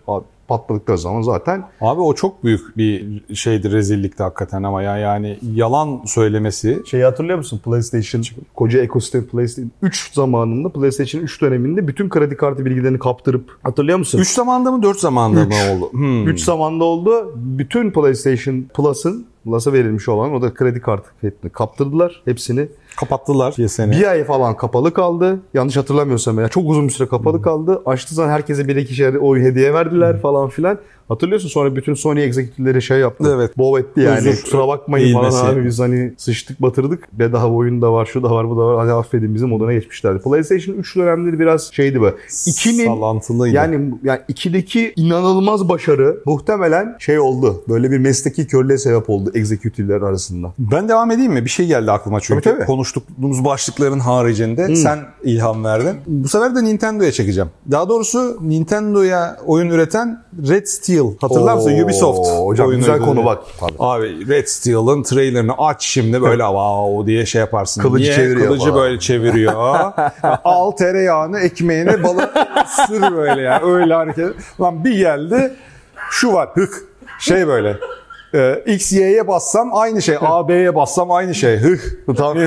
patladıkları 0.47 0.97
zaman 0.97 1.21
zaten 1.21 1.63
Abi 1.81 2.01
o 2.01 2.15
çok 2.15 2.43
büyük 2.43 2.77
bir 2.77 3.21
şeydi 3.35 3.71
rezillikti 3.71 4.23
hakikaten 4.23 4.63
ama 4.63 4.81
ya 4.81 4.97
yani 4.97 5.39
yalan 5.53 6.01
söylemesi 6.05 6.81
Şeyi 6.85 7.03
hatırlıyor 7.03 7.37
musun? 7.37 7.61
PlayStation 7.65 8.23
koca 8.55 8.81
ekosistem 8.81 9.25
PlayStation 9.25 9.71
3 9.81 10.13
zamanında 10.13 10.69
PlayStation 10.69 11.21
3 11.21 11.41
döneminde 11.41 11.87
bütün 11.87 12.09
kredi 12.09 12.37
kartı 12.37 12.65
bilgilerini 12.65 12.99
kaptırıp 12.99 13.57
hatırlıyor 13.63 13.97
musun? 13.97 14.19
3 14.19 14.27
zamanında 14.27 14.71
mı 14.71 14.83
4 14.83 14.99
zamanında 14.99 15.41
Üç. 15.41 15.47
mı 15.47 15.75
oldu? 15.75 15.91
Hmm. 15.91 16.27
3 16.27 16.43
zamanda 16.43 16.83
oldu. 16.83 17.33
Bütün 17.35 17.91
PlayStation 17.91 18.65
Plus'ın 18.73 19.25
Plus'a 19.45 19.73
verilmiş 19.73 20.09
olan 20.09 20.33
o 20.33 20.41
da 20.41 20.53
kredi 20.53 20.81
kartı 20.81 21.09
kaptırdılar 21.53 22.21
hepsini. 22.25 22.67
Kapattılar 22.97 23.53
PSN'i. 23.53 23.91
Bir 23.91 24.07
ay 24.11 24.23
falan 24.23 24.57
kapalı 24.57 24.93
kaldı. 24.93 25.39
Yanlış 25.53 25.77
hatırlamıyorsam 25.77 26.39
ya 26.39 26.47
çok 26.47 26.69
uzun 26.69 26.87
bir 26.87 26.93
süre 26.93 27.07
kapalı 27.07 27.41
kaldı. 27.41 27.81
Açtığı 27.85 28.15
zaman 28.15 28.29
herkese 28.29 28.67
bir 28.67 28.75
iki 28.75 28.95
şey 28.95 29.07
oyun 29.21 29.43
hediye 29.45 29.73
verdiler 29.73 30.21
falan 30.21 30.49
filan. 30.49 30.77
Hatırlıyorsun 31.07 31.49
sonra 31.49 31.75
bütün 31.75 31.93
Sony 31.93 32.23
executive'leri 32.23 32.81
şey 32.81 32.99
yaptı. 32.99 33.31
Evet. 33.35 33.57
Bov 33.57 33.77
etti 33.79 34.01
yani. 34.01 34.17
Özür 34.17 34.41
Kusura 34.41 34.67
bakmayın 34.67 35.13
falan 35.13 35.31
eğilmesi. 35.31 35.45
abi 35.59 35.65
biz 35.65 35.79
hani 35.79 36.13
sıçtık 36.17 36.61
batırdık. 36.61 37.19
Bedava 37.19 37.53
oyun 37.53 37.81
da 37.81 37.93
var 37.93 38.05
şu 38.05 38.23
da 38.23 38.31
var 38.31 38.49
bu 38.49 38.57
da 38.57 38.61
var. 38.65 38.77
Hadi 38.79 38.91
affedin 38.91 39.35
bizim 39.35 39.49
moduna 39.49 39.73
geçmişlerdi. 39.73 40.19
PlayStation 40.23 40.75
3 40.75 40.95
dönemleri 40.95 41.39
biraz 41.39 41.73
şeydi 41.73 42.01
bu. 42.01 42.05
2'nin 42.29 42.85
Sallantılıydı. 42.85 43.55
yani 43.55 43.91
yani 44.03 44.19
2'deki 44.29 44.93
inanılmaz 44.95 45.69
başarı 45.69 46.17
muhtemelen 46.25 46.95
şey 46.99 47.19
oldu. 47.19 47.63
Böyle 47.69 47.91
bir 47.91 47.97
mesleki 47.97 48.47
körlüğe 48.47 48.77
sebep 48.77 49.09
oldu 49.09 49.31
executive'ler 49.33 50.01
arasında. 50.01 50.53
Ben 50.59 50.89
devam 50.89 51.11
edeyim 51.11 51.33
mi? 51.33 51.45
Bir 51.45 51.49
şey 51.49 51.67
geldi 51.67 51.91
aklıma 51.91 52.19
çünkü. 52.21 52.41
Tabii, 52.41 52.55
tabii. 52.55 52.65
Konuştuğumuz 52.65 53.45
başlıkların 53.45 53.99
haricinde 53.99 54.75
sen 54.75 54.99
ilham 55.23 55.63
verdin. 55.63 55.95
Bu 56.07 56.27
sefer 56.27 56.55
de 56.55 56.63
Nintendo'ya 56.63 57.11
çekeceğim. 57.11 57.49
Daha 57.71 57.89
doğrusu 57.89 58.37
Nintendo'ya 58.41 59.37
oyun 59.45 59.69
üreten 59.69 60.23
Red 60.49 60.65
Steel. 60.65 60.94
Hatırlar 61.21 61.55
mısın? 61.55 61.83
Ubisoft. 61.83 62.29
hocam 62.29 62.67
oyun 62.67 62.79
güzel 62.79 62.99
konu 62.99 63.25
bak. 63.25 63.43
Tabii. 63.59 63.73
Abi 63.79 64.27
Red 64.27 64.47
Steel'ın 64.47 65.03
trailerını 65.03 65.53
aç 65.57 65.83
şimdi 65.85 66.21
böyle 66.21 66.43
wow 66.43 67.07
diye 67.07 67.25
şey 67.25 67.39
yaparsın. 67.39 67.81
Kılıcı 67.81 68.03
Niye? 68.03 68.15
çeviriyor 68.15 68.47
Kılıcı 68.47 68.69
falan. 68.69 68.75
böyle 68.75 68.99
çeviriyor. 68.99 69.53
Al 70.43 70.71
tereyağını 70.71 71.39
ekmeğine 71.39 72.03
balı 72.03 72.31
sır 72.87 73.15
böyle 73.17 73.41
ya. 73.41 73.61
Öyle 73.63 73.93
hareket. 73.93 74.33
Lan 74.61 74.85
bir 74.85 74.97
geldi 74.97 75.53
şu 76.11 76.33
var 76.33 76.49
hık. 76.53 76.83
Şey 77.19 77.47
böyle. 77.47 77.77
Ee, 78.33 78.63
X, 78.65 78.91
Y'ye 78.93 79.27
bassam 79.27 79.69
aynı 79.75 80.01
şey. 80.01 80.17
A, 80.21 80.47
B'ye 80.47 80.75
bassam 80.75 81.11
aynı 81.11 81.35
şey. 81.35 81.57
Hıh. 81.57 81.77
Tamam. 82.17 82.37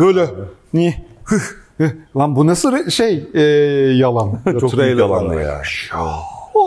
Böyle. 0.00 0.26
Ni. 0.74 1.06
Hıh. 1.24 1.40
Lan 2.16 2.36
bu 2.36 2.46
nasıl 2.46 2.90
şey 2.90 3.28
e, 3.34 3.40
yalan. 3.96 4.38
Çok 4.60 4.70
Trailer 4.70 4.96
yalan 4.96 5.28
var. 5.28 5.40
ya. 5.40 5.62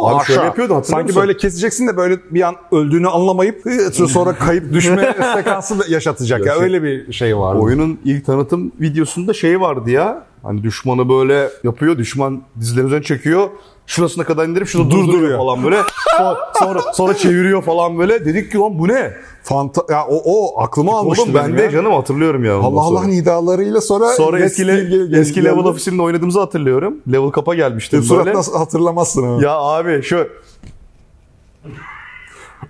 Abi 0.01 0.25
şöyle 0.25 0.41
yapıyordu 0.41 0.81
Sanki 0.83 1.07
musun? 1.07 1.21
böyle 1.21 1.37
keseceksin 1.37 1.87
de 1.87 1.97
böyle 1.97 2.19
bir 2.31 2.41
an 2.41 2.55
öldüğünü 2.71 3.07
anlamayıp 3.07 3.63
sonra 3.93 4.35
kayıp 4.35 4.73
düşme 4.73 5.15
sekansı 5.35 5.79
da 5.79 5.83
yaşatacak. 5.89 6.45
Ya 6.45 6.55
öyle 6.55 6.83
bir 6.83 7.13
şey 7.13 7.37
var. 7.37 7.55
Oyunun 7.55 7.99
ilk 8.05 8.25
tanıtım 8.25 8.71
videosunda 8.81 9.33
şey 9.33 9.61
vardı 9.61 9.89
ya. 9.89 10.25
Hani 10.43 10.63
düşmanı 10.63 11.09
böyle 11.09 11.49
yapıyor. 11.63 11.97
Düşman 11.97 12.41
dizlerin 12.59 12.87
üzerine 12.87 13.03
çekiyor. 13.03 13.49
Şurasına 13.89 14.23
kadar 14.23 14.45
indirip 14.47 14.67
şunu 14.67 14.91
Durduruyor. 14.91 15.07
durduruyor 15.13 15.37
falan 15.37 15.63
böyle. 15.63 15.77
Sonra, 16.17 16.37
sonra, 16.59 16.79
sonra 16.93 17.13
çeviriyor 17.17 17.63
falan 17.63 17.97
böyle. 17.97 18.25
Dedik 18.25 18.51
ki 18.51 18.57
lan 18.57 18.79
bu 18.79 18.87
ne? 18.87 19.13
Fanta 19.43 19.81
ya 19.89 20.05
o, 20.07 20.21
o 20.25 20.61
aklıma 20.61 20.99
almıştı 20.99 21.23
Oğlum 21.23 21.33
ben 21.33 21.57
de 21.57 21.61
ya. 21.61 21.71
canım 21.71 21.93
hatırlıyorum 21.93 22.43
ya. 22.45 22.57
Allah 22.57 22.81
Allah 22.81 23.03
nidalarıyla 23.05 23.81
sonra 23.81 24.07
Sonra 24.07 24.39
eski, 24.39 24.65
gel- 24.65 25.13
eski 25.13 25.43
Level. 25.45 25.63
Office'inde 25.63 26.01
oynadığımızı 26.01 26.39
hatırlıyorum. 26.39 26.97
Level 27.11 27.31
Cup'a 27.31 27.55
gelmiştim 27.55 28.03
Surat 28.03 28.25
böyle. 28.25 28.37
nasıl 28.37 28.57
hatırlamazsın 28.57 29.23
ama. 29.23 29.43
Ya 29.43 29.51
abi 29.57 30.01
şu 30.03 30.27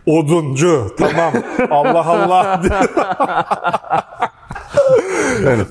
Oduncu. 0.05 0.95
Tamam. 0.99 1.33
Allah 1.71 2.07
Allah. 2.07 2.61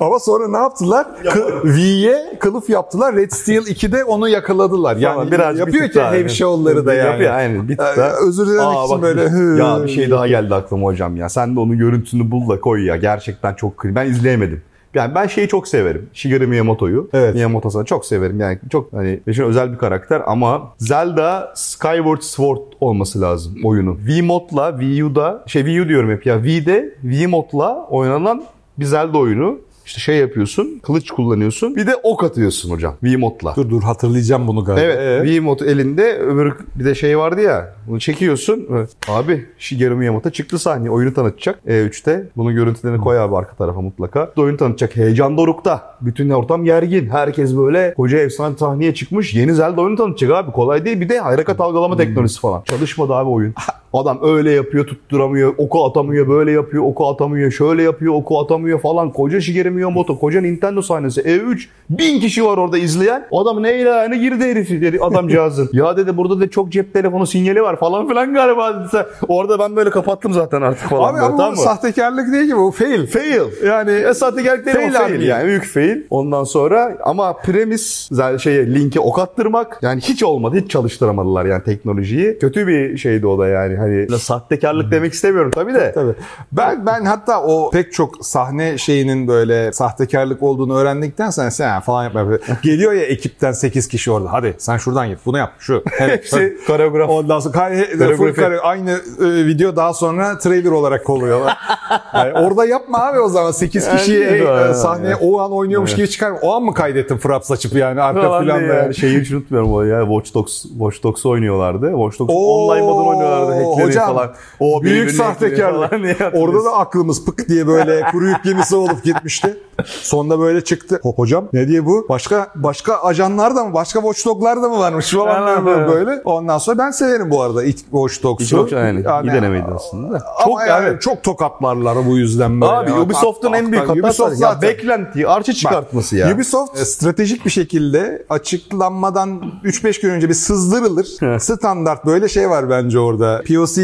Ama 0.01 0.19
sonra 0.19 0.49
ne 0.49 0.57
yaptılar? 0.57 1.07
Kı- 1.25 1.65
V'ye 1.77 2.37
kılıf 2.41 2.71
yaptılar. 2.71 3.17
Red 3.17 3.31
Steel 3.31 3.63
2'de 3.67 4.05
onu 4.05 4.29
yakaladılar. 4.29 4.97
Yani 4.97 5.15
Tamam, 5.15 5.31
biraz 5.33 5.55
bir 5.55 5.59
yapıyor 5.61 5.85
tık 5.85 5.93
ki 5.95 6.01
evet. 6.13 6.31
show'ları 6.31 6.87
da 6.87 6.95
yani. 6.95 7.09
Yapıyor 7.11 7.33
aynen 7.33 7.69
bir 7.69 7.77
tık 7.77 7.87
Ee, 7.95 8.01
daha. 8.01 8.13
özür 8.29 8.47
dilemek 8.47 8.67
Aa, 8.77 8.85
için 8.85 8.95
bak, 8.97 9.03
böyle, 9.03 9.25
bir- 9.25 9.31
hı. 9.31 9.59
Ya 9.59 9.79
bir 9.85 9.89
şey 9.89 10.11
daha 10.11 10.29
geldi 10.29 10.55
aklıma 10.55 10.87
hocam 10.87 11.17
ya. 11.17 11.29
Sen 11.29 11.57
de 11.57 11.61
onun 11.61 11.79
görüntüsünü 11.79 12.31
bul 12.31 12.49
da 12.49 12.61
koy 12.61 12.85
ya. 12.87 12.97
Gerçekten 12.97 13.55
çok 13.55 13.77
kıyım. 13.77 13.97
Ben 13.97 14.07
izleyemedim. 14.07 14.63
Yani 14.95 15.15
ben 15.15 15.27
şeyi 15.27 15.49
çok 15.49 15.69
severim. 15.69 16.09
Shigeru 16.13 16.49
Miyamoto'yu. 16.49 17.09
Evet. 17.13 17.35
Miyamoto 17.35 17.71
sana 17.71 17.85
çok 17.85 18.07
severim. 18.07 18.41
Yani 18.41 18.59
çok 18.71 18.93
hani 18.93 19.21
için 19.27 19.43
özel 19.43 19.73
bir 19.73 19.79
karakter 19.79 20.23
ama 20.27 20.63
Zelda 20.79 21.53
Skyward 21.55 22.21
Sword 22.21 22.59
olması 22.81 23.21
lazım 23.21 23.55
oyunu. 23.65 23.97
Wiimote'la 24.07 24.71
Wii 24.81 25.05
U'da 25.05 25.43
şey 25.47 25.63
Wii 25.63 25.83
U 25.83 25.89
diyorum 25.89 26.11
hep 26.11 26.27
ya. 26.27 26.35
Wii'de 26.37 26.95
Wiimote'la 27.03 27.87
oynanan 27.91 28.43
bir 28.79 28.85
Zelda 28.85 29.19
oyunu. 29.19 29.59
İşte 29.89 30.01
şey 30.01 30.17
yapıyorsun, 30.17 30.81
kılıç 30.83 31.11
kullanıyorsun. 31.11 31.77
Bir 31.77 31.87
de 31.87 31.97
ok 32.03 32.25
atıyorsun 32.25 32.71
hocam 32.71 32.95
Wiimote'la. 33.01 33.57
Dur 33.57 33.71
dur 33.71 33.83
hatırlayacağım 33.83 34.49
bunu 34.49 34.65
galiba. 34.65 34.81
Evet. 34.81 34.99
Ee? 34.99 35.25
Wiimote 35.25 35.67
elinde 35.67 36.19
öbür 36.19 36.53
bir 36.75 36.85
de 36.85 36.95
şey 36.95 37.19
vardı 37.19 37.41
ya. 37.41 37.75
Bunu 37.87 38.01
çekiyorsun. 38.01 38.67
Evet. 38.71 38.91
Abi 39.09 39.47
Shigeru 39.59 39.97
Miyamoto 39.97 40.31
çıktı 40.31 40.59
sahneye. 40.59 40.91
Oyunu 40.91 41.15
tanıtacak. 41.15 41.59
E3'te. 41.67 42.29
Bunun 42.37 42.55
görüntülerini 42.55 43.01
koy 43.01 43.19
abi 43.21 43.37
arka 43.37 43.57
tarafa 43.57 43.81
mutlaka. 43.81 44.33
Oyunu 44.37 44.57
tanıtacak. 44.57 44.97
Heyecan 44.97 45.37
dorukta. 45.37 45.97
Bütün 46.01 46.31
ortam 46.31 46.65
gergin. 46.65 47.09
Herkes 47.09 47.57
böyle 47.57 47.95
koca 47.95 48.19
efsane 48.19 48.57
sahneye 48.57 48.95
çıkmış. 48.95 49.35
Yeni 49.35 49.55
Zelda 49.55 49.81
oyunu 49.81 49.97
tanıtacak 49.97 50.31
abi. 50.33 50.53
Kolay 50.53 50.85
değil. 50.85 51.01
Bir 51.01 51.09
de 51.09 51.19
harekat 51.19 51.61
algılama 51.61 51.97
teknolojisi 51.97 52.41
falan. 52.41 52.63
Çalışmadı 52.63 53.15
abi 53.15 53.31
oyun. 53.31 53.55
Adam 53.93 54.19
öyle 54.23 54.51
yapıyor 54.51 54.87
tutturamıyor. 54.87 55.55
Oku 55.59 55.85
atamıyor. 55.85 56.29
Böyle 56.29 56.53
yapıyor. 56.53 56.83
Oku 56.85 57.09
atamıyor. 57.09 57.51
Şöyle 57.51 57.83
yapıyor. 57.83 58.15
Oku 58.15 58.41
atamıyor 58.41 58.81
falan. 58.81 59.13
Koca 59.13 59.41
Shigeru 59.41 59.71
Miyamoto. 59.71 60.19
Koca 60.19 60.41
Nintendo 60.41 60.83
sahnesi. 60.83 61.21
E3. 61.21 61.65
Bin 61.91 62.21
kişi 62.21 62.45
var 62.45 62.57
orada 62.57 62.79
izleyen. 62.79 63.27
Adam 63.33 63.63
ne 63.63 63.81
ilahine 63.81 64.19
girdi 64.19 64.45
herif 64.45 64.71
dedi 64.71 64.99
adamcağızın. 65.01 65.71
ya 65.73 65.97
dedi 65.97 66.17
burada 66.17 66.41
da 66.41 66.51
çok 66.51 66.73
cep 66.73 66.93
telefonu 66.93 67.27
sinyali 67.27 67.63
var 67.63 67.77
falan 67.77 68.09
filan 68.09 68.35
galiba 68.35 68.75
dedi. 68.75 69.07
Orada 69.29 69.59
ben 69.59 69.77
böyle 69.77 69.91
kapattım 69.91 70.33
zaten 70.33 70.63
artık 70.63 70.89
falan. 70.89 71.09
Abi 71.09 71.15
böyle, 71.15 71.27
ama 71.27 71.37
tamam 71.37 71.53
bu 71.53 71.61
sahtekarlık 71.61 72.33
değil 72.33 72.51
ki 72.51 72.57
bu 72.57 72.71
fail. 72.71 73.07
Fail. 73.07 73.67
Yani 73.67 73.91
E 73.91 74.15
sahtekarlık 74.15 74.67
değil 74.67 74.77
Fail 74.77 74.93
fail, 74.93 75.23
yani 75.23 75.47
büyük 75.47 75.65
fail. 75.65 75.97
Ondan 76.11 76.45
sonra 76.45 76.99
ama 77.05 77.33
premis 77.33 78.09
zaten 78.11 78.37
şeye 78.37 78.75
linke 78.75 79.01
ok 79.01 79.19
attırmak 79.19 79.79
yani 79.83 80.01
hiç 80.01 80.23
olmadı. 80.23 80.57
Hiç 80.57 80.71
çalıştıramadılar 80.71 81.45
yani 81.45 81.63
teknolojiyi. 81.65 82.39
Kötü 82.39 82.67
bir 82.67 82.97
şeydi 82.97 83.27
o 83.27 83.39
da 83.39 83.49
yani. 83.49 83.78
Hani 83.79 84.19
sahtekarlık 84.19 84.91
demek 84.91 85.13
istemiyorum 85.13 85.51
tabii 85.55 85.75
de. 85.75 85.93
Tabii. 85.93 86.15
Ben 86.53 86.87
ben 86.87 87.05
hatta 87.05 87.43
o 87.43 87.71
pek 87.71 87.93
çok 87.93 88.27
sahne 88.27 88.79
şeyinin 88.79 89.29
böyle 89.29 89.73
sahtekarlık 89.73 90.43
olduğunu 90.43 90.77
öğrendikten 90.79 91.31
sonra 91.31 91.51
sen 91.51 91.81
falan 91.81 92.05
yapma. 92.05 92.27
Geliyor 92.63 92.93
ya 92.93 93.03
ekipten 93.03 93.53
8 93.53 93.89
kişi 93.89 94.11
orada. 94.11 94.33
Hadi 94.33 94.55
sen 94.59 94.77
şuradan 94.77 95.09
git. 95.09 95.19
Bunu 95.27 95.39
yap. 95.39 95.53
Şu. 95.59 95.83
Evet. 96.01 96.11
Hepsi 96.19 96.59
koreograf. 96.67 97.11
Ondan 97.11 97.41
sonra 97.41 97.53
kare, 97.53 98.33
kare- 98.33 98.61
aynı 98.61 98.91
e, 98.91 99.47
video 99.47 99.77
daha 99.77 99.95
sonra 99.95 100.39
trailer 100.39 100.71
olarak 100.71 101.05
koyuyorlar. 101.05 101.57
yani 102.15 102.33
orada 102.33 102.67
yapma 102.67 102.99
abi 103.07 103.21
o 103.21 103.29
zaman 103.29 103.51
8 103.51 103.89
kişiyi 103.89 104.21
Yani, 104.21 104.37
e, 104.37 104.45
evet. 104.45 104.77
sahneye 104.77 105.17
o 105.17 105.41
an 105.41 105.53
oynuyormuş 105.53 105.95
gibi 105.95 106.09
çıkar. 106.09 106.33
O 106.43 106.55
an 106.55 106.63
mı 106.63 106.75
kaydettin 106.75 107.17
fraps 107.17 107.51
açıp 107.51 107.75
yani 107.75 108.03
arka 108.03 108.23
Falan 108.23 108.45
planda 108.45 108.63
yani. 108.63 108.77
yani. 108.77 108.95
Şeyi 108.95 109.21
hiç 109.21 109.31
unutmuyorum 109.33 109.73
o 109.75 109.83
ya. 109.83 110.01
Watch 110.01 110.35
Dogs, 110.35 110.63
Watch 110.63 111.03
Dogs 111.03 111.27
oynuyorlardı. 111.27 111.91
Watch 111.91 112.19
Dogs 112.19 112.35
Oo, 112.35 112.67
online 112.67 112.87
modunu 112.87 113.09
oynuyorlardı. 113.09 113.63
Hackleri 113.71 113.87
hocam, 113.89 114.07
falan. 114.07 114.31
O 114.61 114.83
Büyük 114.83 115.11
sahtekarlık. 115.11 115.93
Orada 116.35 116.65
da 116.65 116.73
aklımız 116.73 117.25
pık 117.25 117.49
diye 117.49 117.67
böyle 117.67 118.03
kuru 118.13 118.27
yük 118.29 118.45
gemisi 118.45 118.77
olup 118.77 119.05
gitmişti. 119.05 119.57
Sonunda 119.85 120.39
böyle 120.41 120.65
çıktı. 120.65 121.01
Hop 121.03 121.19
hocam 121.19 121.49
ne 121.53 121.69
diye 121.69 121.87
bu? 121.87 122.07
Başka 122.09 122.49
başka 122.55 122.97
ajanlar 122.97 123.57
da 123.57 123.65
mı? 123.65 123.75
Başka 123.75 124.01
Watch 124.01 124.27
Dogs'lar 124.27 124.63
da 124.63 124.69
mı 124.69 124.79
varmış 124.79 125.11
falan 125.11 125.67
böyle. 125.67 126.21
Ondan 126.25 126.59
sonra 126.59 126.79
ben 126.79 126.91
severim 126.91 127.31
bu 127.31 127.43
arada 127.43 127.65
ilk 127.65 127.79
Watch 127.79 128.23
Dogs'u. 128.23 128.45
Hiç 128.45 128.53
yok 128.53 128.73
yani. 128.73 129.01
iyi 129.23 129.33
denemeydi 129.33 129.67
aslında. 129.75 130.15
da. 130.15 130.19
Çok 130.45 130.59
Çok 130.59 130.69
yani 130.69 130.85
yani. 130.85 131.01
çok 131.01 131.23
tokatlarlar 131.23 132.07
bu 132.07 132.19
yüzden 132.19 132.61
böyle. 132.61 132.73
Abi 132.73 132.91
Ya. 132.91 133.01
Ubisoft'un 133.01 133.53
en 133.53 133.73
büyük 133.73 133.91
Ubisoft 133.91 134.21
hatası 134.21 134.43
ya 134.43 134.53
zaten. 134.53 134.69
beklentiyi 134.69 135.29
arşa 135.29 135.53
çıkartması 135.53 136.17
ya. 136.17 136.35
Ubisoft 136.35 136.81
e, 136.81 136.85
stratejik 136.85 137.45
bir 137.45 137.51
şekilde 137.51 138.27
açıklanmadan 138.31 139.43
3-5 139.65 140.03
gün 140.03 140.11
önce 140.11 140.29
bir 140.29 140.35
sızdırılır. 140.35 141.07
Standart 141.41 142.07
böyle 142.07 142.29
şey 142.29 142.51
var 142.51 142.71
bence 142.71 142.99
orada. 142.99 143.43
POC 143.59 143.79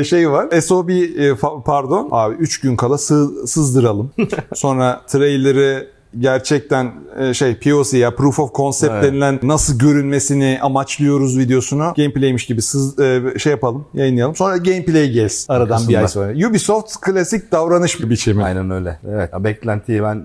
e, 0.00 0.04
şey 0.04 0.30
var. 0.30 0.60
SOB 0.60 0.88
e, 0.90 1.34
pardon. 1.64 2.08
Abi 2.10 2.34
3 2.34 2.60
gün 2.60 2.76
kala 2.76 2.98
sı- 2.98 3.46
sızdıralım. 3.46 4.10
Sonra 4.54 5.00
trailer'ı 5.08 5.86
gerçekten 6.18 6.92
e, 7.18 7.34
şey 7.34 7.54
POC 7.56 7.98
ya 7.98 8.14
Proof 8.14 8.38
of 8.38 8.54
Concept 8.54 8.92
Evet. 8.92 9.04
denilen 9.04 9.38
nasıl 9.42 9.78
görünmesini 9.78 10.58
amaçlıyoruz 10.62 11.38
videosunu 11.38 11.92
gameplay'miş 11.96 12.46
gibi 12.46 12.62
sız, 12.62 12.98
e, 12.98 13.22
şey 13.38 13.50
yapalım, 13.50 13.86
yayınlayalım. 13.94 14.36
Sonra 14.36 14.56
gameplay 14.56 15.10
gelsin 15.10 15.52
aradan 15.52 15.88
bir 15.88 15.94
ay 15.94 16.08
sonra. 16.08 16.48
Ubisoft 16.48 17.00
klasik 17.00 17.52
davranış 17.52 18.00
biçimi. 18.10 18.44
Aynen 18.44 18.70
öyle. 18.70 18.98
Evet. 19.10 19.30
Ya 19.32 19.44
beklentiyi 19.44 20.02
ben 20.02 20.24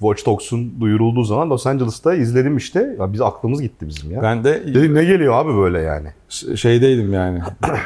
Watch 0.00 0.26
Dogs'un 0.26 0.80
duyurulduğu 0.80 1.24
zaman 1.24 1.50
Los 1.50 1.66
Angeles'ta 1.66 2.14
izledim 2.14 2.56
işte. 2.56 2.96
Ya 3.00 3.12
biz 3.12 3.20
aklımız 3.20 3.62
gitti 3.62 3.88
bizim 3.88 4.10
ya. 4.10 4.22
Ben 4.22 4.44
de 4.44 4.62
Dedim 4.66 4.94
ne 4.94 5.04
geliyor 5.04 5.34
abi 5.34 5.56
böyle 5.56 5.80
yani. 5.80 6.08
Şeydeydim 6.56 7.12
yani. 7.12 7.40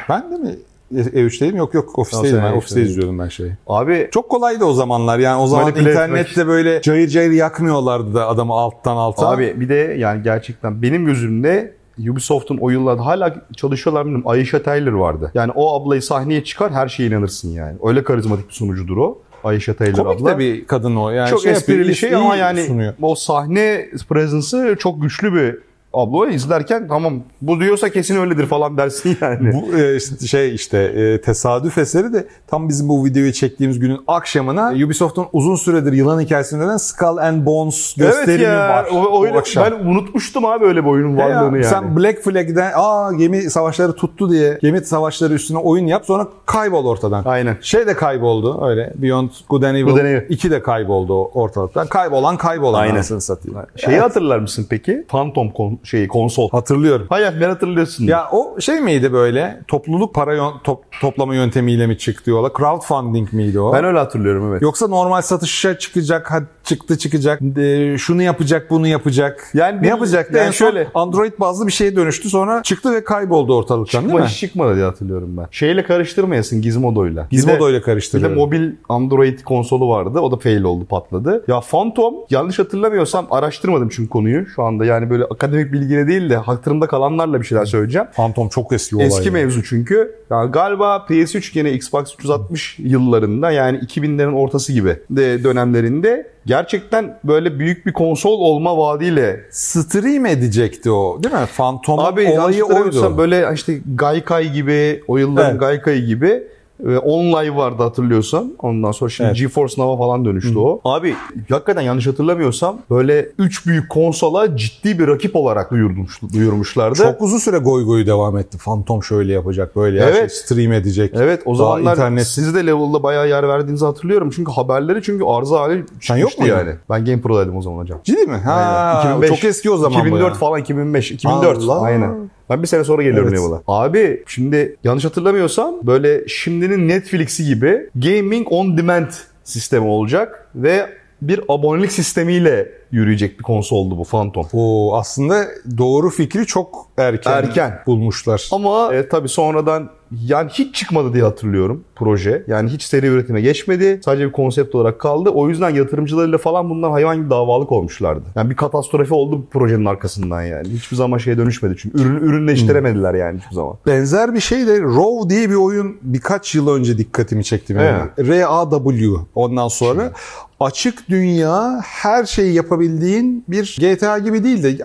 ben 0.09 0.31
de 0.31 0.37
mi 0.37 0.55
E3'teydim? 0.93 1.57
Yok 1.57 1.73
yok 1.73 1.99
ofisteydim. 1.99 2.37
Ben 2.37 2.43
E3'teydin. 2.43 2.57
ofiste 2.57 2.81
izliyordum 2.81 3.19
ben 3.19 3.27
şeyi. 3.27 3.51
Abi 3.67 4.09
Çok 4.11 4.29
kolaydı 4.29 4.65
o 4.65 4.73
zamanlar. 4.73 5.19
Yani 5.19 5.41
o 5.41 5.47
zaman 5.47 5.75
internette 5.75 6.47
böyle 6.47 6.81
cayır 6.81 7.07
cayır 7.07 7.31
yakmıyorlardı 7.31 8.13
da 8.13 8.27
adamı 8.27 8.53
alttan 8.53 8.95
alta. 8.95 9.29
Abi 9.29 9.59
bir 9.59 9.69
de 9.69 9.95
yani 9.99 10.23
gerçekten 10.23 10.81
benim 10.81 11.05
gözümde 11.05 11.79
Ubisoft'un 12.11 12.57
o 12.57 12.69
yıllarda 12.69 13.05
hala 13.05 13.35
çalışıyorlar 13.57 14.05
bilmiyorum. 14.05 14.29
Ayşe 14.29 14.63
Taylor 14.63 14.93
vardı. 14.93 15.31
Yani 15.33 15.51
o 15.55 15.81
ablayı 15.81 16.01
sahneye 16.01 16.43
çıkar 16.43 16.71
her 16.71 16.87
şeye 16.87 17.09
inanırsın 17.09 17.49
yani. 17.49 17.77
Öyle 17.83 18.03
karizmatik 18.03 18.49
bir 18.49 18.53
sunucudur 18.53 18.97
o. 18.97 19.21
Ayşe 19.43 19.73
Taylor 19.73 20.03
komik 20.03 20.21
abla. 20.21 20.31
de 20.31 20.39
bir 20.39 20.65
kadın 20.65 20.95
o. 20.95 21.09
Yani 21.09 21.29
çok 21.29 21.41
şey 21.41 21.51
esprili 21.51 21.95
şey 21.95 22.15
ama 22.15 22.35
yani 22.35 22.63
sunuyor. 22.63 22.93
o 23.01 23.15
sahne 23.15 23.89
presence'ı 24.09 24.75
çok 24.79 25.01
güçlü 25.01 25.33
bir 25.33 25.57
abla. 25.93 26.27
izlerken 26.29 26.87
tamam 26.87 27.13
bu 27.41 27.59
diyorsa 27.59 27.89
kesin 27.89 28.17
öyledir 28.21 28.45
falan 28.45 28.77
dersin 28.77 29.17
yani. 29.21 29.53
Bu 29.53 29.77
e, 29.77 29.95
işte 29.95 30.27
şey 30.27 30.55
işte 30.55 30.77
e, 30.77 31.21
tesadüf 31.21 31.77
eseri 31.77 32.13
de 32.13 32.27
tam 32.47 32.69
bizim 32.69 32.89
bu 32.89 33.05
videoyu 33.05 33.33
çektiğimiz 33.33 33.79
günün 33.79 33.99
akşamına 34.07 34.73
Ubisoft'un 34.85 35.25
uzun 35.33 35.55
süredir 35.55 35.93
yılan 35.93 36.21
hikayesini 36.21 36.59
veren 36.59 36.77
Skull 36.77 37.17
and 37.17 37.45
Bones 37.45 37.95
gösterimi 37.97 38.31
evet 38.31 38.41
ya. 38.53 38.69
var. 38.69 38.87
O, 38.93 39.11
bu 39.11 39.25
öyle, 39.25 39.37
akşam. 39.37 39.65
ben 39.65 39.71
unutmuştum 39.71 40.45
abi 40.45 40.65
öyle 40.65 40.83
bir 40.83 40.89
oyunun 40.89 41.17
Ya, 41.17 41.25
varlığını 41.25 41.55
yani. 41.55 41.65
Sen 41.65 41.97
Black 41.97 42.23
Flag'den 42.23 42.71
aa 42.75 43.11
gemi 43.13 43.41
savaşları 43.41 43.93
tuttu 43.93 44.31
diye 44.31 44.57
gemi 44.61 44.81
savaşları 44.81 45.33
üstüne 45.33 45.57
oyun 45.57 45.87
yap 45.87 46.05
sonra 46.05 46.27
kaybol 46.45 46.85
ortadan. 46.85 47.23
Aynen. 47.25 47.57
Şey 47.61 47.87
de 47.87 47.93
kayboldu 47.93 48.65
öyle. 48.67 48.93
Beyond 48.95 49.29
Good 49.49 49.63
and 49.63 49.75
Evil, 49.75 49.83
Good 49.91 49.97
and 49.99 50.05
Evil. 50.05 50.29
2 50.29 50.51
de 50.51 50.61
kayboldu 50.61 51.23
ortalıktan. 51.23 51.87
Kaybolan 51.87 52.37
kaybolan 52.37 52.79
Aynen. 52.79 53.01
satayım. 53.01 53.59
Şeyi 53.75 53.99
hatırlar 53.99 54.39
mısın 54.39 54.67
peki? 54.69 55.05
Phantom 55.07 55.47
Con- 55.47 55.78
şeyi 55.83 56.07
konsol. 56.07 56.49
Hatırlıyorum. 56.49 57.05
Hayat 57.09 57.33
ben 57.41 57.49
hatırlıyorsun. 57.49 58.03
Ya 58.05 58.27
o 58.31 58.59
şey 58.59 58.79
miydi 58.81 59.13
böyle 59.13 59.59
topluluk 59.67 60.15
para 60.15 60.35
yön- 60.35 60.59
top- 60.63 60.83
toplama 61.01 61.35
yöntemiyle 61.35 61.87
mi 61.87 61.97
çıktı 61.97 62.29
yola? 62.29 62.51
Crowdfunding 62.57 63.33
miydi 63.33 63.59
o? 63.59 63.73
ben 63.73 63.83
öyle 63.83 63.97
hatırlıyorum 63.97 64.51
evet. 64.51 64.61
Yoksa 64.61 64.87
normal 64.87 65.21
satışa 65.21 65.77
çıkacak, 65.79 66.31
çıktı 66.63 66.97
çıkacak, 66.97 67.41
e, 67.57 67.95
şunu 67.97 68.21
yapacak, 68.23 68.69
bunu 68.69 68.87
yapacak. 68.87 69.47
Yani 69.53 69.81
ne 69.81 69.87
yapacaktı? 69.87 70.37
yani 70.37 70.47
en 70.47 70.51
şöyle- 70.51 70.87
Android 70.93 71.33
bazlı 71.39 71.67
bir 71.67 71.71
şeye 71.71 71.95
dönüştü 71.95 72.29
sonra 72.29 72.63
çıktı 72.63 72.91
ve 72.93 73.03
kayboldu 73.03 73.55
ortalıktan 73.57 74.01
değil 74.01 74.11
Çıkma, 74.13 74.25
mi? 74.25 74.31
çıkmadı 74.31 74.75
diye 74.75 74.85
hatırlıyorum 74.85 75.37
ben. 75.37 75.45
Şeyle 75.51 75.83
karıştırmayasın 75.83 76.61
Gizmodo'yla. 76.61 77.21
Bir 77.25 77.29
de- 77.29 77.35
Gizmodo 77.35 77.69
ile 77.69 77.75
Bir 77.75 77.81
de 77.81 77.85
karıştırıyorum. 77.85 78.37
mobil 78.37 78.71
Android 78.89 79.39
konsolu 79.39 79.89
vardı. 79.89 80.19
O 80.19 80.31
da 80.31 80.37
fail 80.37 80.63
oldu, 80.63 80.85
patladı. 80.85 81.43
Ya 81.47 81.59
Phantom 81.71 82.13
yanlış 82.29 82.59
hatırlamıyorsam 82.59 83.27
araştırmadım 83.31 83.89
çünkü 83.89 84.09
konuyu. 84.09 84.45
Şu 84.55 84.63
anda 84.63 84.85
yani 84.85 85.09
böyle 85.09 85.23
akademik 85.23 85.68
bilgiyle 85.73 86.07
değil 86.07 86.29
de 86.29 86.35
hatırımda 86.35 86.87
kalanlarla 86.87 87.41
bir 87.41 87.45
şeyler 87.45 87.65
söyleyeceğim. 87.65 88.07
Phantom 88.15 88.49
çok 88.49 88.73
eski 88.73 88.95
olay. 88.95 89.07
Eski 89.07 89.25
ya. 89.27 89.31
mevzu 89.31 89.63
çünkü. 89.63 90.15
Ya 90.31 90.45
galiba 90.45 91.05
PS3 91.09 91.53
gene 91.53 91.71
Xbox 91.71 92.13
360 92.13 92.79
yıllarında 92.79 93.51
yani 93.51 93.77
2000'lerin 93.77 94.33
ortası 94.33 94.73
gibi 94.73 94.97
de 95.09 95.43
dönemlerinde 95.43 96.27
gerçekten 96.45 97.19
böyle 97.23 97.59
büyük 97.59 97.85
bir 97.85 97.93
konsol 97.93 98.39
olma 98.39 98.77
vaadiyle 98.77 99.45
Stream 99.51 100.25
edecekti 100.25 100.91
o 100.91 101.23
değil 101.23 101.35
mi? 101.35 101.47
Phantom 101.57 101.99
Abi 101.99 102.27
olayı 102.27 102.63
oydu. 102.63 103.17
böyle 103.17 103.49
işte 103.53 103.79
Gaikai 103.95 104.51
gibi 104.51 105.03
o 105.07 105.17
yılların 105.17 105.51
Evet. 105.51 105.59
Gaikai 105.59 106.05
gibi 106.05 106.43
e, 106.87 106.97
Online 106.97 107.55
vardı 107.55 107.83
hatırlıyorsan. 107.83 108.53
Ondan 108.59 108.91
sonra 108.91 109.09
şimdi 109.09 109.27
Evet. 109.27 109.39
GeForce 109.39 109.81
Nova 109.81 109.97
falan 109.97 110.25
dönüştü 110.25 110.57
o. 110.59 110.81
Abi 110.85 111.15
hakikaten 111.49 111.81
yanlış 111.81 112.07
hatırlamıyorsam 112.07 112.77
böyle 112.89 113.29
üç 113.39 113.65
büyük 113.67 113.89
konsola 113.89 114.57
ciddi 114.57 114.99
bir 114.99 115.07
rakip 115.07 115.35
olarak 115.35 115.71
duyurmuş, 115.71 116.19
duyurmuşlardı. 116.33 116.95
Çok 116.97 117.21
uzun 117.21 117.37
süre 117.37 117.57
goy 117.57 117.85
goyu 117.85 118.05
devam 118.07 118.37
etti. 118.37 118.57
Phantom 118.57 119.03
şöyle 119.03 119.33
yapacak, 119.33 119.75
böyle 119.75 120.01
her 120.01 120.07
Evet. 120.07 120.17
şey 120.19 120.29
stream 120.29 120.73
edecek. 120.73 121.11
Evet 121.15 121.41
o 121.45 121.55
zamanlar 121.55 121.93
internet- 121.97 122.27
siz 122.27 122.55
de 122.55 122.65
Level'da 122.65 123.03
bayağı 123.03 123.29
yer 123.29 123.47
verdiğinizi 123.47 123.85
hatırlıyorum. 123.85 124.29
Çünkü 124.35 124.51
haberleri 124.51 125.01
çünkü 125.03 125.25
arıza 125.25 125.59
hali 125.61 125.79
çıkmıştı 125.85 126.19
yok 126.19 126.39
muydun? 126.39 126.55
yani. 126.55 126.71
Ben 126.89 127.05
Game 127.05 127.21
Pro'daydım 127.21 127.57
o 127.57 127.61
zaman 127.61 127.77
hocam. 127.77 127.99
Ciddi 128.03 128.25
mi? 128.25 128.37
Ha, 128.37 128.51
Aynen. 128.53 128.99
2005, 129.17 129.29
çok 129.29 129.43
eski 129.49 129.71
o 129.71 129.77
zaman 129.77 129.99
2004 129.99 130.21
bayağı. 130.23 130.33
falan 130.37 130.59
2005. 130.61 131.11
2004 131.11 131.57
Allah. 131.57 131.81
aynen. 131.81 132.29
Ben 132.49 132.61
bir 132.61 132.67
sene 132.67 132.83
sonra 132.83 133.03
geliyorum 133.03 133.29
Evet. 133.33 133.39
Level'a. 133.39 133.61
Abi 133.67 134.23
şimdi 134.27 134.75
yanlış 134.83 135.05
hatırlamıyorsam 135.05 135.75
böyle 135.83 136.27
şimdinin 136.27 136.87
Netflix'i 136.87 137.45
gibi 137.45 137.89
gaming 137.95 138.47
on 138.51 138.77
demand 138.77 139.07
sistemi 139.43 139.87
olacak 139.87 140.47
ve 140.55 140.89
bir 141.21 141.41
abonelik 141.49 141.91
sistemiyle 141.91 142.71
yürüyecek 142.91 143.39
bir 143.39 143.43
konsoldu 143.43 143.97
bu 143.97 144.03
Phantom. 144.03 144.45
O 144.53 144.95
aslında 144.97 145.45
doğru 145.77 146.09
fikri 146.09 146.45
çok 146.45 146.87
erken, 146.97 147.31
Erken. 147.31 147.79
bulmuşlar. 147.87 148.49
Ama 148.51 148.93
e, 148.93 149.09
tabii 149.09 149.29
sonradan 149.29 149.89
yani 150.11 150.49
hiç 150.49 150.75
çıkmadı 150.75 151.13
diye 151.13 151.23
hatırlıyorum 151.23 151.83
proje. 151.95 152.43
Yani 152.47 152.69
hiç 152.69 152.83
seri 152.83 153.05
üretime 153.05 153.41
geçmedi. 153.41 154.01
Sadece 154.05 154.27
bir 154.27 154.31
konsept 154.31 154.75
olarak 154.75 154.99
kaldı. 154.99 155.29
O 155.29 155.49
yüzden 155.49 155.69
yatırımcılarıyla 155.69 156.37
falan 156.37 156.69
bunlar 156.69 156.91
hayvan 156.91 157.17
gibi 157.17 157.29
davalık 157.29 157.71
olmuşlardı. 157.71 158.23
Yani 158.35 158.49
bir 158.49 158.55
katastrofi 158.55 159.13
oldu 159.13 159.37
bu 159.37 159.45
projenin 159.45 159.85
arkasından 159.85 160.41
yani. 160.41 160.69
Hiçbir 160.69 160.97
zaman 160.97 161.17
şeye 161.17 161.37
dönüşmedi 161.37 161.75
çünkü. 161.77 162.01
Ürün, 162.01 162.15
ürünleştiremediler 162.15 163.13
yani 163.13 163.39
hiçbir 163.39 163.55
zaman. 163.55 163.73
Benzer 163.87 164.33
bir 164.33 164.39
şey 164.39 164.67
de 164.67 164.81
Row 164.81 165.29
diye 165.29 165.49
bir 165.49 165.55
oyun 165.55 165.97
birkaç 166.01 166.55
yıl 166.55 166.67
önce 166.67 166.97
dikkatimi 166.97 167.43
çekti 167.43 167.75
benim. 167.75 168.29
R-A-W 168.29 169.15
ondan 169.35 169.67
sonra 169.67 170.11
açık 170.59 171.09
dünya 171.09 171.81
her 171.83 172.25
şeyi 172.25 172.53
yapabildiğin 172.83 173.43
bir 173.47 173.77
GTA 173.79 174.17
gibi 174.19 174.43
değil 174.43 174.63
de 174.63 174.77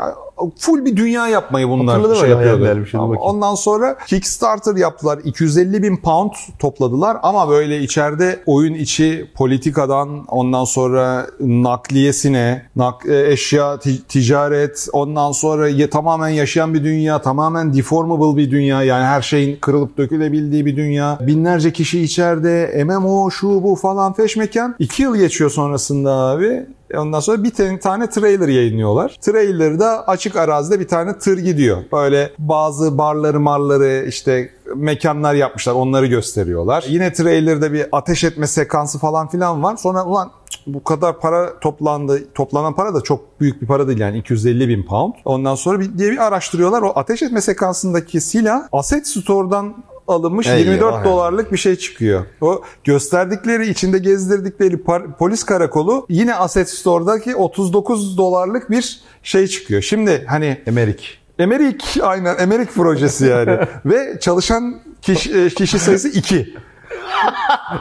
full 0.58 0.84
bir 0.84 0.96
dünya 0.96 1.28
yapmayı 1.28 1.68
bunlar 1.68 1.96
Hatırladım 1.96 2.20
şey 2.20 2.30
yapıyordu. 2.30 2.60
bakayım. 2.60 3.16
Ondan 3.16 3.54
sonra 3.54 3.96
Kickstarter 4.06 4.76
yaptılar. 4.76 5.18
250 5.24 5.82
bin 5.82 5.96
pound 5.96 6.30
topladılar 6.58 7.16
ama 7.22 7.48
böyle 7.48 7.80
içeride 7.80 8.40
oyun 8.46 8.74
içi 8.74 9.30
politikadan 9.36 10.24
ondan 10.28 10.64
sonra 10.64 11.26
nakliyesine, 11.40 12.62
nak, 12.76 13.06
e, 13.06 13.32
eşya, 13.32 13.78
ti- 13.78 14.02
ticaret, 14.08 14.88
ondan 14.92 15.32
sonra 15.32 15.68
ya- 15.68 15.90
tamamen 15.90 16.28
yaşayan 16.28 16.74
bir 16.74 16.84
dünya, 16.84 17.22
tamamen 17.22 17.74
deformable 17.74 18.36
bir 18.36 18.50
dünya. 18.50 18.82
Yani 18.82 19.04
her 19.04 19.22
şeyin 19.22 19.56
kırılıp 19.60 19.98
dökülebildiği 19.98 20.66
bir 20.66 20.76
dünya. 20.76 21.18
Binlerce 21.26 21.72
kişi 21.72 22.00
içeride, 22.00 22.84
MMO, 22.86 23.30
şu 23.30 23.62
bu 23.62 23.74
falan 23.76 24.12
feşmekan. 24.12 24.74
İki 24.78 25.02
yıl 25.02 25.16
geçiyor 25.16 25.50
sonrasında 25.50 26.12
abi. 26.12 26.66
Ondan 26.98 27.20
sonra 27.20 27.44
bir 27.44 27.78
tane, 27.80 28.10
trailer 28.10 28.48
yayınlıyorlar. 28.48 29.18
Trailer'da 29.20 30.08
açık 30.08 30.36
arazide 30.36 30.80
bir 30.80 30.88
tane 30.88 31.18
tır 31.18 31.38
gidiyor. 31.38 31.78
Böyle 31.92 32.30
bazı 32.38 32.98
barları 32.98 33.40
marları 33.40 34.04
işte 34.08 34.50
mekanlar 34.74 35.34
yapmışlar 35.34 35.72
onları 35.72 36.06
gösteriyorlar. 36.06 36.84
Yine 36.88 37.12
trailer'da 37.12 37.72
bir 37.72 37.86
ateş 37.92 38.24
etme 38.24 38.46
sekansı 38.46 38.98
falan 38.98 39.28
filan 39.28 39.62
var. 39.62 39.76
Sonra 39.76 40.04
ulan 40.04 40.30
bu 40.66 40.84
kadar 40.84 41.20
para 41.20 41.60
toplandı. 41.60 42.32
Toplanan 42.34 42.74
para 42.74 42.94
da 42.94 43.00
çok 43.00 43.40
büyük 43.40 43.62
bir 43.62 43.66
para 43.66 43.88
değil 43.88 43.98
yani 43.98 44.18
250 44.18 44.68
bin 44.68 44.82
pound. 44.82 45.14
Ondan 45.24 45.54
sonra 45.54 45.80
bir, 45.80 45.98
diye 45.98 46.10
bir 46.10 46.26
araştırıyorlar. 46.26 46.82
O 46.82 46.92
ateş 46.94 47.22
etme 47.22 47.40
sekansındaki 47.40 48.20
silah 48.20 48.62
Asset 48.72 49.06
Store'dan 49.06 49.74
alınmış 50.08 50.46
Eyvah 50.46 50.58
24 50.58 50.94
yani. 50.94 51.04
dolarlık 51.04 51.52
bir 51.52 51.56
şey 51.56 51.76
çıkıyor. 51.76 52.24
O 52.40 52.62
gösterdikleri, 52.84 53.68
içinde 53.68 53.98
gezdirdikleri 53.98 54.82
polis 55.18 55.44
karakolu 55.44 56.06
yine 56.08 56.34
Asset 56.34 56.70
Store'daki 56.70 57.36
39 57.36 58.18
dolarlık 58.18 58.70
bir 58.70 59.00
şey 59.22 59.46
çıkıyor. 59.46 59.82
Şimdi 59.82 60.24
hani 60.28 60.62
Emerik. 60.66 61.18
Emerik 61.38 61.98
aynen 62.02 62.36
Emerik 62.38 62.74
projesi 62.74 63.26
yani 63.26 63.58
ve 63.84 64.18
çalışan 64.20 64.80
kişi, 65.02 65.40
e, 65.40 65.48
kişi 65.48 65.78
sayısı 65.78 66.08
2. 66.08 66.54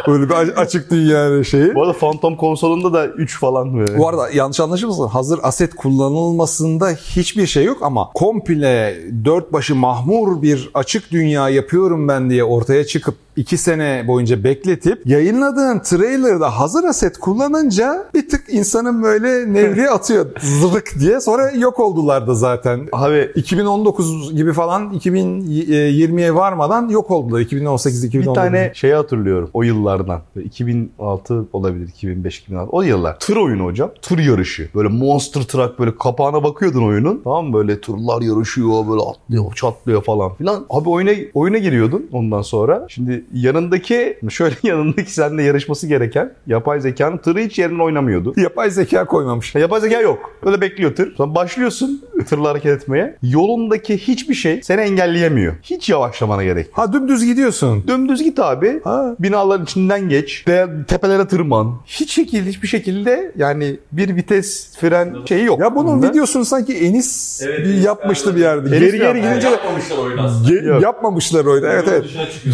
Böyle 0.08 0.30
bir 0.30 0.34
açık 0.34 0.92
dünya 0.92 1.44
şeyi. 1.44 1.76
Bu 1.76 1.84
arada 1.84 1.94
Phantom 1.94 2.38
konsolunda 2.38 2.94
da 2.94 3.08
3 3.08 3.40
falan 3.40 3.78
böyle. 3.80 3.98
Bu 3.98 4.08
arada 4.08 4.30
yanlış 4.30 4.60
anlaşılmasın. 4.60 5.08
Hazır 5.08 5.40
aset 5.44 5.76
kullanılmasında 5.76 6.90
hiçbir 6.90 7.48
şey 7.48 7.64
yok 7.64 7.78
ama 7.82 8.10
komple 8.14 8.98
dört 9.26 9.54
başı 9.54 9.76
mahmur 9.76 10.42
bir 10.42 10.70
açık 10.74 11.12
dünya 11.12 11.50
yapıyorum 11.50 12.08
ben 12.08 12.30
diye 12.30 12.44
ortaya 12.44 12.86
çıkıp 12.86 13.16
iki 13.36 13.58
sene 13.58 14.04
boyunca 14.08 14.44
bekletip 14.44 15.08
yayınladığın 15.08 15.80
trailer'da 15.80 16.60
hazır 16.60 16.84
aset 16.84 17.18
kullanınca 17.18 18.06
bir 18.14 18.30
tık 18.30 18.44
insanın 18.50 19.04
böyle 19.04 19.54
nevri 19.54 19.90
atıyor 19.90 20.26
zırık 20.42 21.00
diye. 21.00 21.22
Sonra 21.22 21.52
yok 21.52 21.80
oldular 21.80 22.28
da 22.28 22.36
zaten. 22.36 22.88
Abi 22.92 23.32
2019 23.36 24.36
gibi 24.36 24.54
falan 24.54 24.94
2020'ye 24.94 26.36
varmadan 26.36 26.90
yok 26.90 27.12
oldular. 27.12 27.40
2018 27.40 28.04
bir 28.04 28.08
2019. 28.08 28.44
tane 28.44 28.72
şeyi 28.76 28.94
hatırlıyorum 28.94 29.50
o 29.54 29.64
yıllardan. 29.64 30.22
Böyle 30.36 30.48
2006 30.48 31.46
olabilir, 31.54 31.88
2005, 31.88 32.40
2006. 32.40 32.70
O 32.72 32.82
yıllar. 32.82 33.20
Tır 33.20 33.36
oyunu 33.36 33.66
hocam. 33.66 33.92
Tır 34.02 34.20
yarışı. 34.20 34.70
Böyle 34.76 34.90
monster 34.90 35.42
truck 35.42 35.80
böyle 35.80 35.98
kapağına 35.98 36.44
bakıyordun 36.44 36.88
oyunun. 36.88 37.22
Tamam 37.24 37.46
mı? 37.46 37.54
Böyle 37.54 37.82
tırlar 37.82 38.22
yarışıyor 38.22 38.88
böyle 38.88 39.02
atlıyor, 39.02 39.54
çatlıyor 39.54 40.04
falan 40.04 40.34
filan. 40.34 40.66
Abi 40.70 40.90
oyuna 40.90 41.12
oyuna 41.34 41.58
giriyordun 41.58 42.10
ondan 42.12 42.42
sonra. 42.42 42.86
Şimdi 42.90 43.23
yanındaki 43.34 44.18
şöyle 44.30 44.56
yanındaki 44.64 45.14
seninle 45.14 45.44
yarışması 45.44 45.88
gereken 45.88 46.34
yapay 46.48 46.82
zekanın 46.82 47.18
tırı 47.18 47.40
hiç 47.40 47.60
yerine 47.60 47.84
oynamıyordu. 47.84 48.34
Yapay 48.38 48.70
zeka 48.72 49.06
koymamış. 49.06 49.56
Ya 49.56 49.62
Yapay 49.62 49.82
zeka 49.82 50.00
yok. 50.02 50.32
Böyle 50.46 50.62
bekliyor 50.62 50.96
tır. 50.96 51.16
Sonra 51.16 51.36
başlıyorsun 51.36 52.02
tırla 52.30 52.50
hareket 52.50 52.72
etmeye. 52.82 53.16
Yolundaki 53.24 53.98
hiçbir 53.98 54.34
şey 54.36 54.62
seni 54.64 54.82
engelleyemiyor. 54.82 55.54
Hiç 55.64 55.90
yavaşlamana 55.90 56.44
gerek 56.44 56.66
yok. 56.68 56.78
Ha 56.78 56.94
dümdüz 56.94 57.26
gidiyorsun. 57.26 57.84
Dümdüz 57.88 58.24
git 58.24 58.40
abi. 58.40 58.82
Ha. 58.84 59.16
Binaların 59.20 59.64
içinden 59.64 60.10
geç. 60.10 60.44
Veya 60.48 60.70
tepelere 60.88 61.28
tırman. 61.28 61.76
Hiç 61.86 62.12
şekilde 62.12 62.50
hiçbir 62.50 62.68
şekilde 62.68 63.32
yani 63.38 63.78
bir 63.92 64.16
vites 64.16 64.78
fren 64.78 65.16
şeyi 65.30 65.46
yok. 65.46 65.60
Ya 65.60 65.76
bunun 65.76 65.88
bunda. 65.98 66.10
videosunu 66.10 66.46
sanki 66.46 66.74
Enis 66.74 67.42
Evet, 67.46 67.60
bir 67.60 67.74
yapmıştı 67.82 68.26
galiba. 68.32 68.38
bir 68.38 68.42
yerde. 68.72 68.78
Enis 68.78 68.80
Geri 68.92 68.98
geri 68.98 69.18
yaptı. 69.20 69.20
gidince 69.30 69.48
de 69.48 69.52
yapmamışlar 69.52 69.98
oyunu 69.98 70.22
aslında. 70.22 70.50
Ge- 70.50 70.84
yapmamışlar 70.84 71.46
oyunu. 71.46 71.68
Evet 71.68 71.84
evet. 71.92 72.06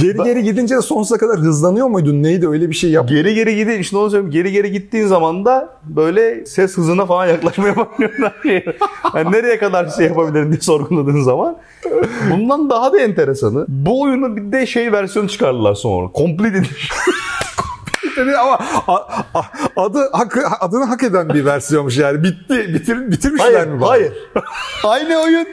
Geri 0.01 0.17
geri 0.23 0.43
gidince 0.43 0.58
de 0.67 0.81
sonsuza 0.81 1.17
kadar 1.17 1.37
hızlanıyor 1.37 1.87
muydun? 1.87 2.23
Neydi 2.23 2.47
öyle 2.49 2.69
bir 2.69 2.75
şey 2.75 2.91
yap. 2.91 3.09
Geri 3.09 3.35
geri 3.35 3.55
gidin 3.55 3.79
işte 3.79 3.97
onu 3.97 4.09
söyleyeyim. 4.09 4.31
Geri 4.31 4.51
geri 4.51 4.71
gittiğin 4.71 5.07
zaman 5.07 5.45
da 5.45 5.69
böyle 5.83 6.45
ses 6.45 6.77
hızına 6.77 7.05
falan 7.05 7.27
yaklaşmaya 7.27 7.75
başlıyorlar. 7.77 8.33
yani 9.15 9.31
nereye 9.31 9.59
kadar 9.59 9.89
şey 9.89 10.05
yapabilirim 10.05 10.51
diye 10.51 10.61
sorguladığın 10.61 11.21
zaman. 11.23 11.57
Bundan 12.31 12.69
daha 12.69 12.93
da 12.93 12.99
enteresanı. 13.01 13.65
Bu 13.67 14.01
oyunu 14.01 14.37
bir 14.37 14.51
de 14.51 14.65
şey 14.65 14.91
versiyonu 14.91 15.29
çıkardılar 15.29 15.75
sonra. 15.75 16.09
Complete 16.17 16.57
Edition. 16.57 16.99
Dedi 18.17 18.37
ama 18.37 18.59
adı 19.77 20.09
hak, 20.11 20.37
adını 20.59 20.83
hak 20.83 21.03
eden 21.03 21.29
bir 21.29 21.45
versiyonmuş 21.45 21.97
yani. 21.97 22.23
Bitti. 22.23 22.73
Bitir, 22.73 23.11
bitirmişler 23.11 23.53
Hayır, 23.53 23.67
mi? 23.67 23.81
bari? 23.81 23.87
hayır. 23.89 24.13
Aynı 24.83 25.21
oyun. 25.23 25.47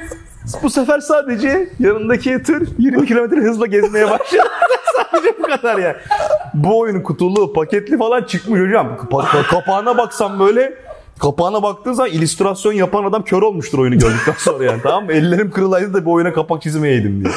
Bu 0.62 0.70
sefer 0.70 1.00
sadece 1.00 1.68
yanındaki 1.78 2.42
tır 2.42 2.68
20 2.78 3.06
kilometre 3.06 3.36
hızla 3.40 3.66
gezmeye 3.66 4.10
başladı. 4.10 4.48
sadece 4.96 5.38
bu 5.38 5.42
kadar 5.42 5.78
yani. 5.78 5.96
Bu 6.54 6.78
oyunun 6.78 7.02
kutulu, 7.02 7.52
paketli 7.52 7.98
falan 7.98 8.22
çıkmış 8.22 8.60
hocam. 8.60 8.96
Pa- 9.10 9.42
kapağına 9.46 9.98
baksam 9.98 10.40
böyle 10.40 10.74
Kapağına 11.18 11.62
baktığın 11.62 11.92
zaman 11.92 12.10
illüstrasyon 12.12 12.72
yapan 12.72 13.04
adam 13.04 13.22
kör 13.24 13.42
olmuştur 13.42 13.78
oyunu 13.78 13.98
gördükten 13.98 14.34
sonra 14.38 14.64
yani 14.64 14.80
tamam 14.82 15.04
mı? 15.04 15.12
Ellerim 15.12 15.50
kırılaydı 15.50 15.94
da 15.94 16.04
bu 16.04 16.12
oyuna 16.12 16.32
kapak 16.32 16.62
çizmeyeydim 16.62 17.24
diye. 17.24 17.34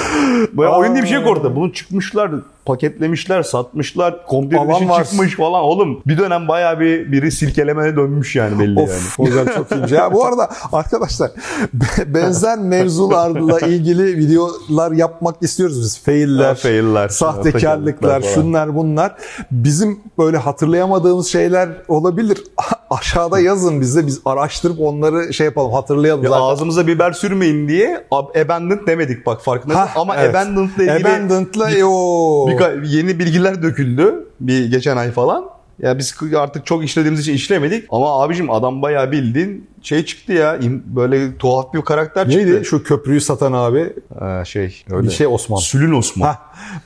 Böyle 0.54 0.70
oyun 0.70 0.94
diye 0.94 1.04
bir 1.04 1.08
şey 1.08 1.18
orada. 1.18 1.56
Bunu 1.56 1.74
çıkmışlar, 1.74 2.32
paketlemişler, 2.65 3.44
satmışlar, 3.44 4.26
komple 4.28 4.58
edition 4.62 4.89
var. 4.89 5.04
çıkmış 5.04 5.36
falan. 5.36 5.62
Oğlum 5.62 6.02
bir 6.08 6.18
dönem 6.18 6.48
bayağı 6.48 6.80
bir 6.80 7.12
biri 7.12 7.32
silkelemeye 7.32 7.96
dönmüş 7.96 8.36
yani 8.36 8.60
belli 8.60 8.80
yani. 8.80 8.89
Of 8.89 9.20
hocam 9.20 9.48
çok 9.56 9.72
iyiymiş. 9.72 9.92
Ya 9.92 10.13
bu 10.13 10.26
arada 10.26 10.50
arkadaşlar 10.72 11.32
be- 11.74 12.13
benzer 12.13 12.58
mevzularla 12.60 13.60
ilgili 13.60 14.18
videolar 14.18 14.92
yapmak 14.92 15.36
istiyoruz 15.42 15.82
biz. 15.82 16.00
Failler, 16.04 16.46
Ha, 16.46 16.56
failler, 16.56 17.08
sahtekarlıklar, 17.10 18.22
şunlar 18.22 18.76
bunlar. 18.76 19.15
Bizim 19.52 20.00
böyle 20.18 20.38
hatırlayamadığımız 20.38 21.28
şeyler 21.28 21.70
olabilir. 21.88 22.38
Aşağıda 22.89 23.39
yazın 23.39 23.68
bize 23.82 24.08
biz 24.08 24.21
araştırıp 24.25 24.79
onları 24.79 25.34
şey 25.34 25.45
yapalım 25.45 25.73
hatırlayalım. 25.73 26.23
Ya 26.23 26.29
Zaten- 26.29 26.43
ağzımıza 26.43 26.88
biber 26.88 27.12
sürmeyin 27.12 27.67
diye 27.67 28.05
ab- 28.12 28.41
abandoned 28.45 28.88
demedik 28.88 29.25
bak 29.25 29.41
farkında 29.43 29.75
Hah, 29.75 29.97
ama 29.97 30.15
evet. 30.15 30.36
abandoned'la 30.36 30.84
ilgili 30.84 31.08
Abandoned'la 31.08 31.86
o 31.88 32.47
birka- 32.49 32.82
yeni 32.86 33.19
bilgiler 33.19 33.62
döküldü 33.63 34.27
bir 34.39 34.71
geçen 34.71 34.97
ay 34.97 35.12
falan. 35.12 35.45
Ya 35.82 35.97
biz 35.97 36.15
artık 36.38 36.65
çok 36.65 36.84
işlediğimiz 36.84 37.19
için 37.21 37.34
işlemedik 37.34 37.86
ama 37.91 38.23
abicim 38.23 38.51
adam 38.51 38.82
bayağı 38.82 39.12
bildiğin 39.12 39.69
şey 39.82 40.05
çıktı 40.05 40.34
ya 40.34 40.60
böyle 40.86 41.38
tuhaf 41.38 41.73
bir 41.73 41.82
karakter 41.82 42.29
çıktı. 42.32 42.45
Neydi 42.47 42.65
şu 42.65 42.84
köprüyü 42.84 43.21
satan 43.21 43.53
abi? 43.53 43.93
Ha, 44.19 44.45
şey 44.45 44.84
öyle. 44.91 45.08
Bir 45.08 45.13
şey 45.13 45.27
Osman. 45.27 45.58
Sülün 45.58 45.93
Osman. 45.93 46.25
Hah 46.27 46.36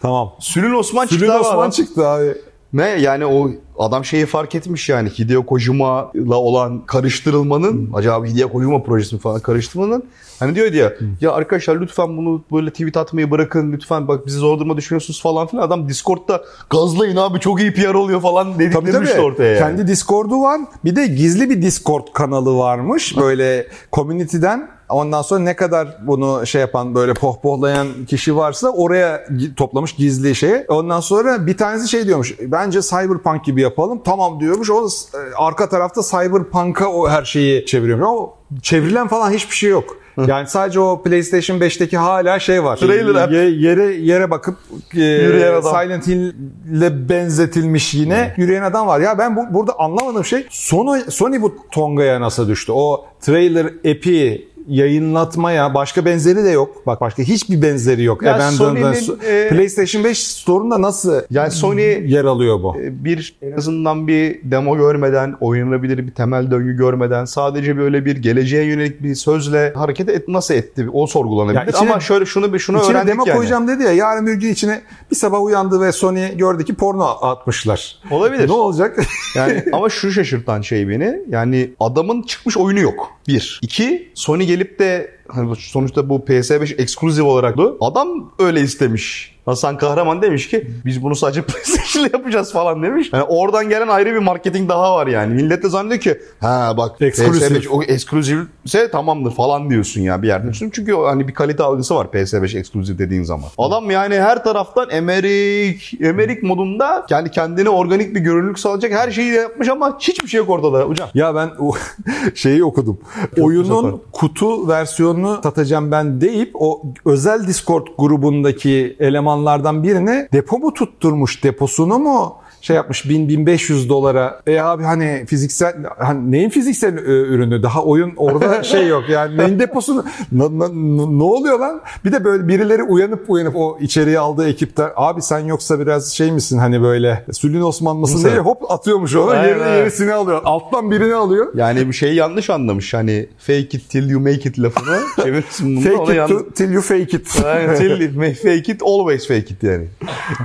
tamam. 0.02 0.34
Sülün 0.40 0.74
Osman 0.74 1.06
Sülün 1.06 1.20
çıktı 1.20 1.34
abi 1.34 1.42
Osman 1.42 1.58
adam. 1.60 1.70
çıktı 1.72 2.08
abi. 2.08 2.36
Ne 2.74 2.90
yani 2.90 3.26
o 3.26 3.50
adam 3.78 4.06
şeyi 4.06 4.26
fark 4.26 4.56
etmiş 4.56 4.90
yani 4.90 5.10
Hideo 5.10 5.46
Kojima'la 5.46 6.36
olan 6.36 6.86
karıştırılmanın 6.86 7.90
acaba 7.94 8.26
Hideo 8.26 8.52
Kojima 8.52 8.84
projesi 8.84 9.16
mi 9.16 9.22
falan 9.22 9.40
karıştırmanın 9.40 10.04
hani 10.40 10.56
diyor 10.56 10.74
ya 10.74 10.94
ya 11.22 11.32
arkadaşlar 11.32 11.82
lütfen 11.82 12.18
bunu 12.18 12.44
böyle 12.52 12.70
tweet 12.72 12.98
atmayı 12.98 13.32
bırakın 13.32 13.72
lütfen 13.72 14.08
bak 14.08 14.28
bizi 14.28 14.38
zor 14.38 14.60
duruma 14.60 14.78
düşürüyorsunuz 14.78 15.22
falan 15.22 15.48
filan 15.48 15.64
adam 15.64 15.90
Discord'da 15.90 16.44
gazlayın 16.70 17.16
abi 17.16 17.40
çok 17.40 17.62
iyi 17.62 17.74
PR 17.74 17.94
oluyor 17.94 18.22
falan 18.22 18.54
Tabii 18.54 18.64
dediklemişti 18.64 19.16
tabii. 19.16 19.26
ortaya 19.26 19.50
yani. 19.54 19.60
Kendi 19.60 19.88
Discord'u 19.88 20.42
var. 20.42 20.62
Bir 20.86 20.96
de 20.96 21.08
gizli 21.08 21.50
bir 21.50 21.62
Discord 21.62 22.08
kanalı 22.14 22.58
varmış. 22.58 23.18
Böyle 23.18 23.68
community'den 23.94 24.70
ondan 24.94 25.22
sonra 25.22 25.40
ne 25.40 25.56
kadar 25.56 25.98
bunu 26.08 26.46
şey 26.46 26.62
yapan 26.62 26.96
böyle 26.96 27.14
pohpohlayan 27.14 27.88
kişi 28.08 28.36
varsa 28.36 28.70
oraya 28.70 29.26
toplamış 29.56 29.96
gizli 29.96 30.36
şey. 30.36 30.54
Ondan 30.68 31.00
sonra 31.00 31.48
bir 31.48 31.58
tanesi 31.58 31.90
şey 31.90 32.06
diyormuş. 32.08 32.36
Bence 32.42 32.82
Cyberpunk 32.82 33.46
gibi 33.46 33.62
yapalım. 33.62 34.02
Tamam 34.06 34.40
diyormuş. 34.40 34.70
O 34.70 34.88
e, 34.88 35.18
arka 35.36 35.70
tarafta 35.70 36.02
Cyberpunk'a 36.02 36.88
o 36.88 37.10
her 37.10 37.24
şeyi 37.24 37.66
çeviriyormuş. 37.66 38.08
O 38.08 38.34
çevrilen 38.62 39.08
falan 39.08 39.32
hiçbir 39.32 39.56
şey 39.56 39.70
yok. 39.70 39.98
Yani 40.28 40.48
sadece 40.48 40.80
o 40.80 41.02
PlayStation 41.04 41.60
5'teki 41.60 41.98
hala 41.98 42.40
şey 42.40 42.64
var. 42.64 42.78
Trailer. 42.78 43.30
Ye- 43.30 43.70
yere 43.70 43.94
yere 43.94 44.32
bakıp 44.32 44.58
e, 44.96 45.00
Yürüyen 45.02 45.54
adam. 45.54 45.82
Silent 45.82 46.08
Hill'le 46.08 47.10
benzetilmiş 47.10 47.94
yine 47.94 48.34
yürüyen 48.38 48.64
adam 48.64 48.88
var. 48.88 49.00
Ya 49.00 49.18
ben 49.18 49.36
bu, 49.36 49.54
burada 49.54 49.80
anlamadığım 49.80 50.26
şey 50.26 50.46
Sony, 50.50 51.02
Sony 51.10 51.42
bu 51.42 51.56
Tonga'ya 51.72 52.22
nasıl 52.22 52.48
düştü? 52.48 52.72
O 52.72 53.06
trailer 53.22 53.74
epi 53.84 54.48
yayınlatmaya 54.68 55.74
başka 55.74 56.06
benzeri 56.06 56.44
de 56.44 56.50
yok. 56.50 56.88
Bak 56.88 57.02
başka 57.02 57.24
hiçbir 57.24 57.62
benzeri 57.62 58.04
yok. 58.04 58.24
Ya 58.24 58.36
Abandoned'da- 58.36 58.94
Sony'nin, 58.94 59.20
e, 59.46 59.50
PlayStation 59.50 60.04
5 60.04 60.24
Store'unda 60.28 60.82
nasıl 60.82 61.14
Yani 61.32 61.52
Sony 61.52 61.82
yer 61.82 62.26
alıyor 62.26 62.64
bu? 62.64 62.76
bir 62.78 63.36
en 63.42 63.52
azından 63.52 64.08
bir 64.08 64.40
demo 64.44 64.78
görmeden, 64.78 65.36
oynanabilir 65.42 66.08
bir 66.08 66.12
temel 66.12 66.52
döngü 66.52 66.78
görmeden 66.78 67.26
sadece 67.26 67.78
böyle 67.78 68.06
bir 68.06 68.16
geleceğe 68.18 68.64
yönelik 68.66 69.04
bir 69.04 69.16
sözle 69.16 69.74
hareket 69.76 70.10
et, 70.10 70.28
nasıl 70.28 70.54
etti 70.54 70.88
o 70.94 71.08
sorgulanabilir. 71.08 71.60
Ya 71.60 71.66
içine- 71.66 71.92
Ama 71.92 72.00
şöyle 72.00 72.26
şunu 72.26 72.54
bir 72.54 72.60
şunu 72.60 72.78
İçine 72.78 72.92
öğrendik 72.92 73.08
demo 73.14 73.24
yani. 73.28 73.38
koyacağım 73.38 73.68
dedi 73.68 73.84
ya 73.84 73.92
yarın 73.92 74.28
bir 74.28 74.34
gün 74.34 74.52
içine 74.54 74.82
bir 75.12 75.16
sabah 75.16 75.42
uyandı 75.44 75.82
ve 75.82 75.92
Sony 75.92 76.38
gördü 76.38 76.66
ki 76.66 76.74
porno 76.76 77.04
atmışlar. 77.22 77.96
Olabilir. 78.12 78.48
Ne 78.48 78.54
olacak? 78.54 79.00
Yani 79.36 79.64
ama 79.74 79.90
şu 79.90 80.12
şaşırtan 80.12 80.62
şey 80.62 80.90
beni. 80.90 81.20
Yani 81.30 81.70
adamın 81.80 82.22
çıkmış 82.22 82.58
oyunu 82.58 82.80
yok. 82.80 83.10
Bir. 83.28 83.60
İki. 83.64 84.12
Sony 84.14 84.46
gelip 84.54 84.80
de 84.80 85.12
hani 85.28 85.56
sonuçta 85.56 86.10
bu 86.10 86.16
PS5 86.16 86.82
eksklusif 86.82 87.24
olarak 87.24 87.58
da 87.58 87.74
adam 87.82 88.34
öyle 88.40 88.62
istemiş. 88.62 89.33
Hasan 89.46 89.78
Kahraman 89.78 90.22
demiş 90.22 90.48
ki 90.50 90.68
biz 90.86 91.04
bunu 91.04 91.16
sadece 91.16 91.42
PlayStation'la 91.46 92.10
yapacağız 92.14 92.52
falan 92.54 92.84
demiş. 92.84 93.10
Yani 93.14 93.24
oradan 93.24 93.70
gelen 93.70 93.88
ayrı 93.88 94.14
bir 94.14 94.20
marketing 94.20 94.70
daha 94.70 94.96
var 94.96 95.08
yani. 95.08 95.34
Millet 95.34 95.64
de 95.64 95.70
zannediyor 95.70 96.02
ki 96.02 96.18
ha 96.40 96.74
bak 96.78 97.02
Eksklusif. 97.02 97.52
PS5 97.52 97.68
o 97.70 97.84
eksklusifse 97.84 98.92
tamamdır 98.92 99.32
falan 99.32 99.70
diyorsun 99.70 100.02
ya 100.02 100.22
bir 100.22 100.28
yerden. 100.28 100.52
Çünkü 100.52 100.94
o 100.94 101.06
hani 101.08 101.28
bir 101.28 101.34
kalite 101.34 101.64
algısı 101.64 101.96
var 101.96 102.08
PS5 102.14 102.58
eksklusif 102.60 103.00
dediğin 103.00 103.24
zaman. 103.24 103.46
Adam 103.58 103.92
yani 103.92 104.16
her 104.16 104.44
taraftan 104.44 104.90
emerik, 104.90 105.94
emerik 106.02 106.44
modunda 106.44 107.06
kendi 107.10 107.32
kendine 107.32 107.70
organik 107.70 108.16
bir 108.16 108.20
görünürlük 108.20 108.60
sağlayacak 108.60 108.92
her 108.92 109.12
şeyi 109.12 109.34
yapmış 109.34 109.70
ama 109.70 109.98
hiçbir 110.00 110.28
şey 110.28 110.38
yok 110.38 110.50
ortada 110.50 110.82
hocam. 110.82 111.10
Ya 111.14 111.36
ben 111.36 111.50
o 111.60 111.74
şeyi 112.36 112.64
okudum. 112.64 113.00
Oyunun 113.40 113.64
satarım. 113.76 114.02
kutu 114.12 114.68
versiyonunu 114.68 115.40
satacağım 115.44 115.92
ben 115.92 116.22
deyip 116.22 116.52
o 116.54 116.82
özel 117.06 117.48
Discord 117.48 117.88
grubundaki 117.98 118.96
elemanlardan 119.34 119.84
birine 119.84 120.30
depo 120.34 120.60
mu 120.60 120.74
tutturmuş 120.74 121.44
deposunu 121.44 122.00
mu 122.00 122.36
şey 122.64 122.76
yapmış 122.76 123.06
1000-1500 123.06 123.90
dolara. 123.90 124.42
E 124.48 124.60
abi 124.60 124.84
hani 124.84 125.26
fiziksel 125.28 125.76
hani 125.98 126.32
neyin 126.32 126.50
fiziksel 126.50 126.98
e, 126.98 127.02
ürünü? 127.02 127.64
Daha 127.64 127.84
oyun 127.84 128.14
orada 128.18 128.64
şey 128.74 128.88
yok. 128.88 129.04
Yani 129.10 129.38
neyin 129.38 129.60
deposunu 129.60 130.06
na- 130.32 130.60
na- 130.60 131.08
ne 131.18 131.24
oluyor 131.24 131.60
lan? 131.60 131.82
Bir 132.06 132.12
de 132.12 132.24
böyle 132.24 132.48
birileri 132.48 132.84
uyanıp 132.84 133.30
uyanıp 133.30 133.56
o 133.56 133.78
içeriye 133.82 134.20
aldığı 134.20 134.50
ekipten 134.50 134.90
abi 134.96 135.22
sen 135.22 135.40
yoksa 135.40 135.80
biraz 135.80 136.12
şey 136.12 136.32
misin 136.32 136.58
hani 136.58 136.82
böyle 136.82 137.26
Sülün 137.32 137.62
Osman 137.62 137.98
mısın 137.98 138.30
diye 138.30 138.40
hop 138.40 138.72
atıyormuş 138.72 139.16
onu. 139.16 139.30
Aynen, 139.30 139.48
Yerine 139.48 139.70
yerisini 139.70 140.14
alıyor. 140.14 140.42
Alttan 140.46 140.92
birini 140.92 141.14
alıyor. 141.16 141.48
Yani 141.56 141.88
bir 141.88 141.94
şeyi 141.94 142.16
yanlış 142.16 142.50
anlamış. 142.50 142.94
Hani 142.94 143.28
fake 143.38 143.60
it 143.60 143.90
till 143.90 144.10
you 144.10 144.22
make 144.22 144.34
it 144.50 144.60
lafını 144.60 145.00
çevirirsin 145.24 145.76
bunu. 145.76 145.90
ona 145.94 145.98
Fake 146.06 146.12
it 146.12 146.18
yan- 146.18 146.28
to, 146.30 146.50
till 146.56 146.72
you 146.72 146.82
fake 146.82 147.02
it. 147.18 147.42
Aynen, 147.46 147.76
till 147.76 148.36
fake 148.36 148.74
it 148.74 148.82
always 148.84 149.28
fake 149.28 149.40
it 149.40 149.64
yani. 149.64 149.88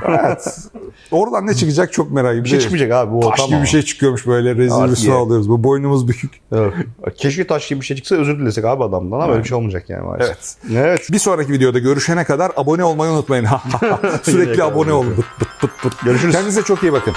evet. 0.09 0.57
Oradan 1.11 1.47
ne 1.47 1.55
çıkacak 1.55 1.93
çok 1.93 2.08
merak 2.11 2.31
ediyorum. 2.31 2.45
Bir 2.45 2.49
şey 2.49 2.61
çıkmayacak 2.61 2.93
abi 2.93 3.13
bu 3.13 3.21
Taş 3.21 3.47
gibi 3.47 3.63
bir 3.63 3.67
şey 3.67 3.83
çıkıyormuş 3.83 4.27
böyle 4.27 4.57
rezil 4.57 4.89
rüsva 4.89 5.13
ye. 5.13 5.19
alıyoruz. 5.19 5.49
Bu 5.49 5.65
boynumuz 5.65 6.09
bükük. 6.09 6.41
Evet. 6.53 6.73
Keşke 7.17 7.47
taş 7.47 7.69
gibi 7.69 7.81
bir 7.81 7.87
şey 7.87 7.97
çıksa 7.97 8.17
özür 8.17 8.39
dilesek 8.39 8.65
abi 8.65 8.85
adamdan 8.85 9.21
ama 9.21 9.33
öyle 9.33 9.43
bir 9.43 9.49
şey 9.49 9.57
olmayacak 9.57 9.91
yani 9.91 10.03
maalesef. 10.03 10.37
Evet. 10.37 10.57
Evet. 10.77 11.09
Bir 11.13 11.19
sonraki 11.19 11.53
videoda 11.53 11.79
görüşene 11.79 12.25
kadar 12.25 12.53
abone 12.57 12.85
olmayı 12.85 13.13
unutmayın. 13.13 13.47
Sürekli 14.23 14.65
abone 14.65 14.93
olun. 14.93 15.25
Görüşürüz. 16.05 16.35
Kendinize 16.35 16.63
çok 16.63 16.83
iyi 16.83 16.93
bakın. 16.93 17.15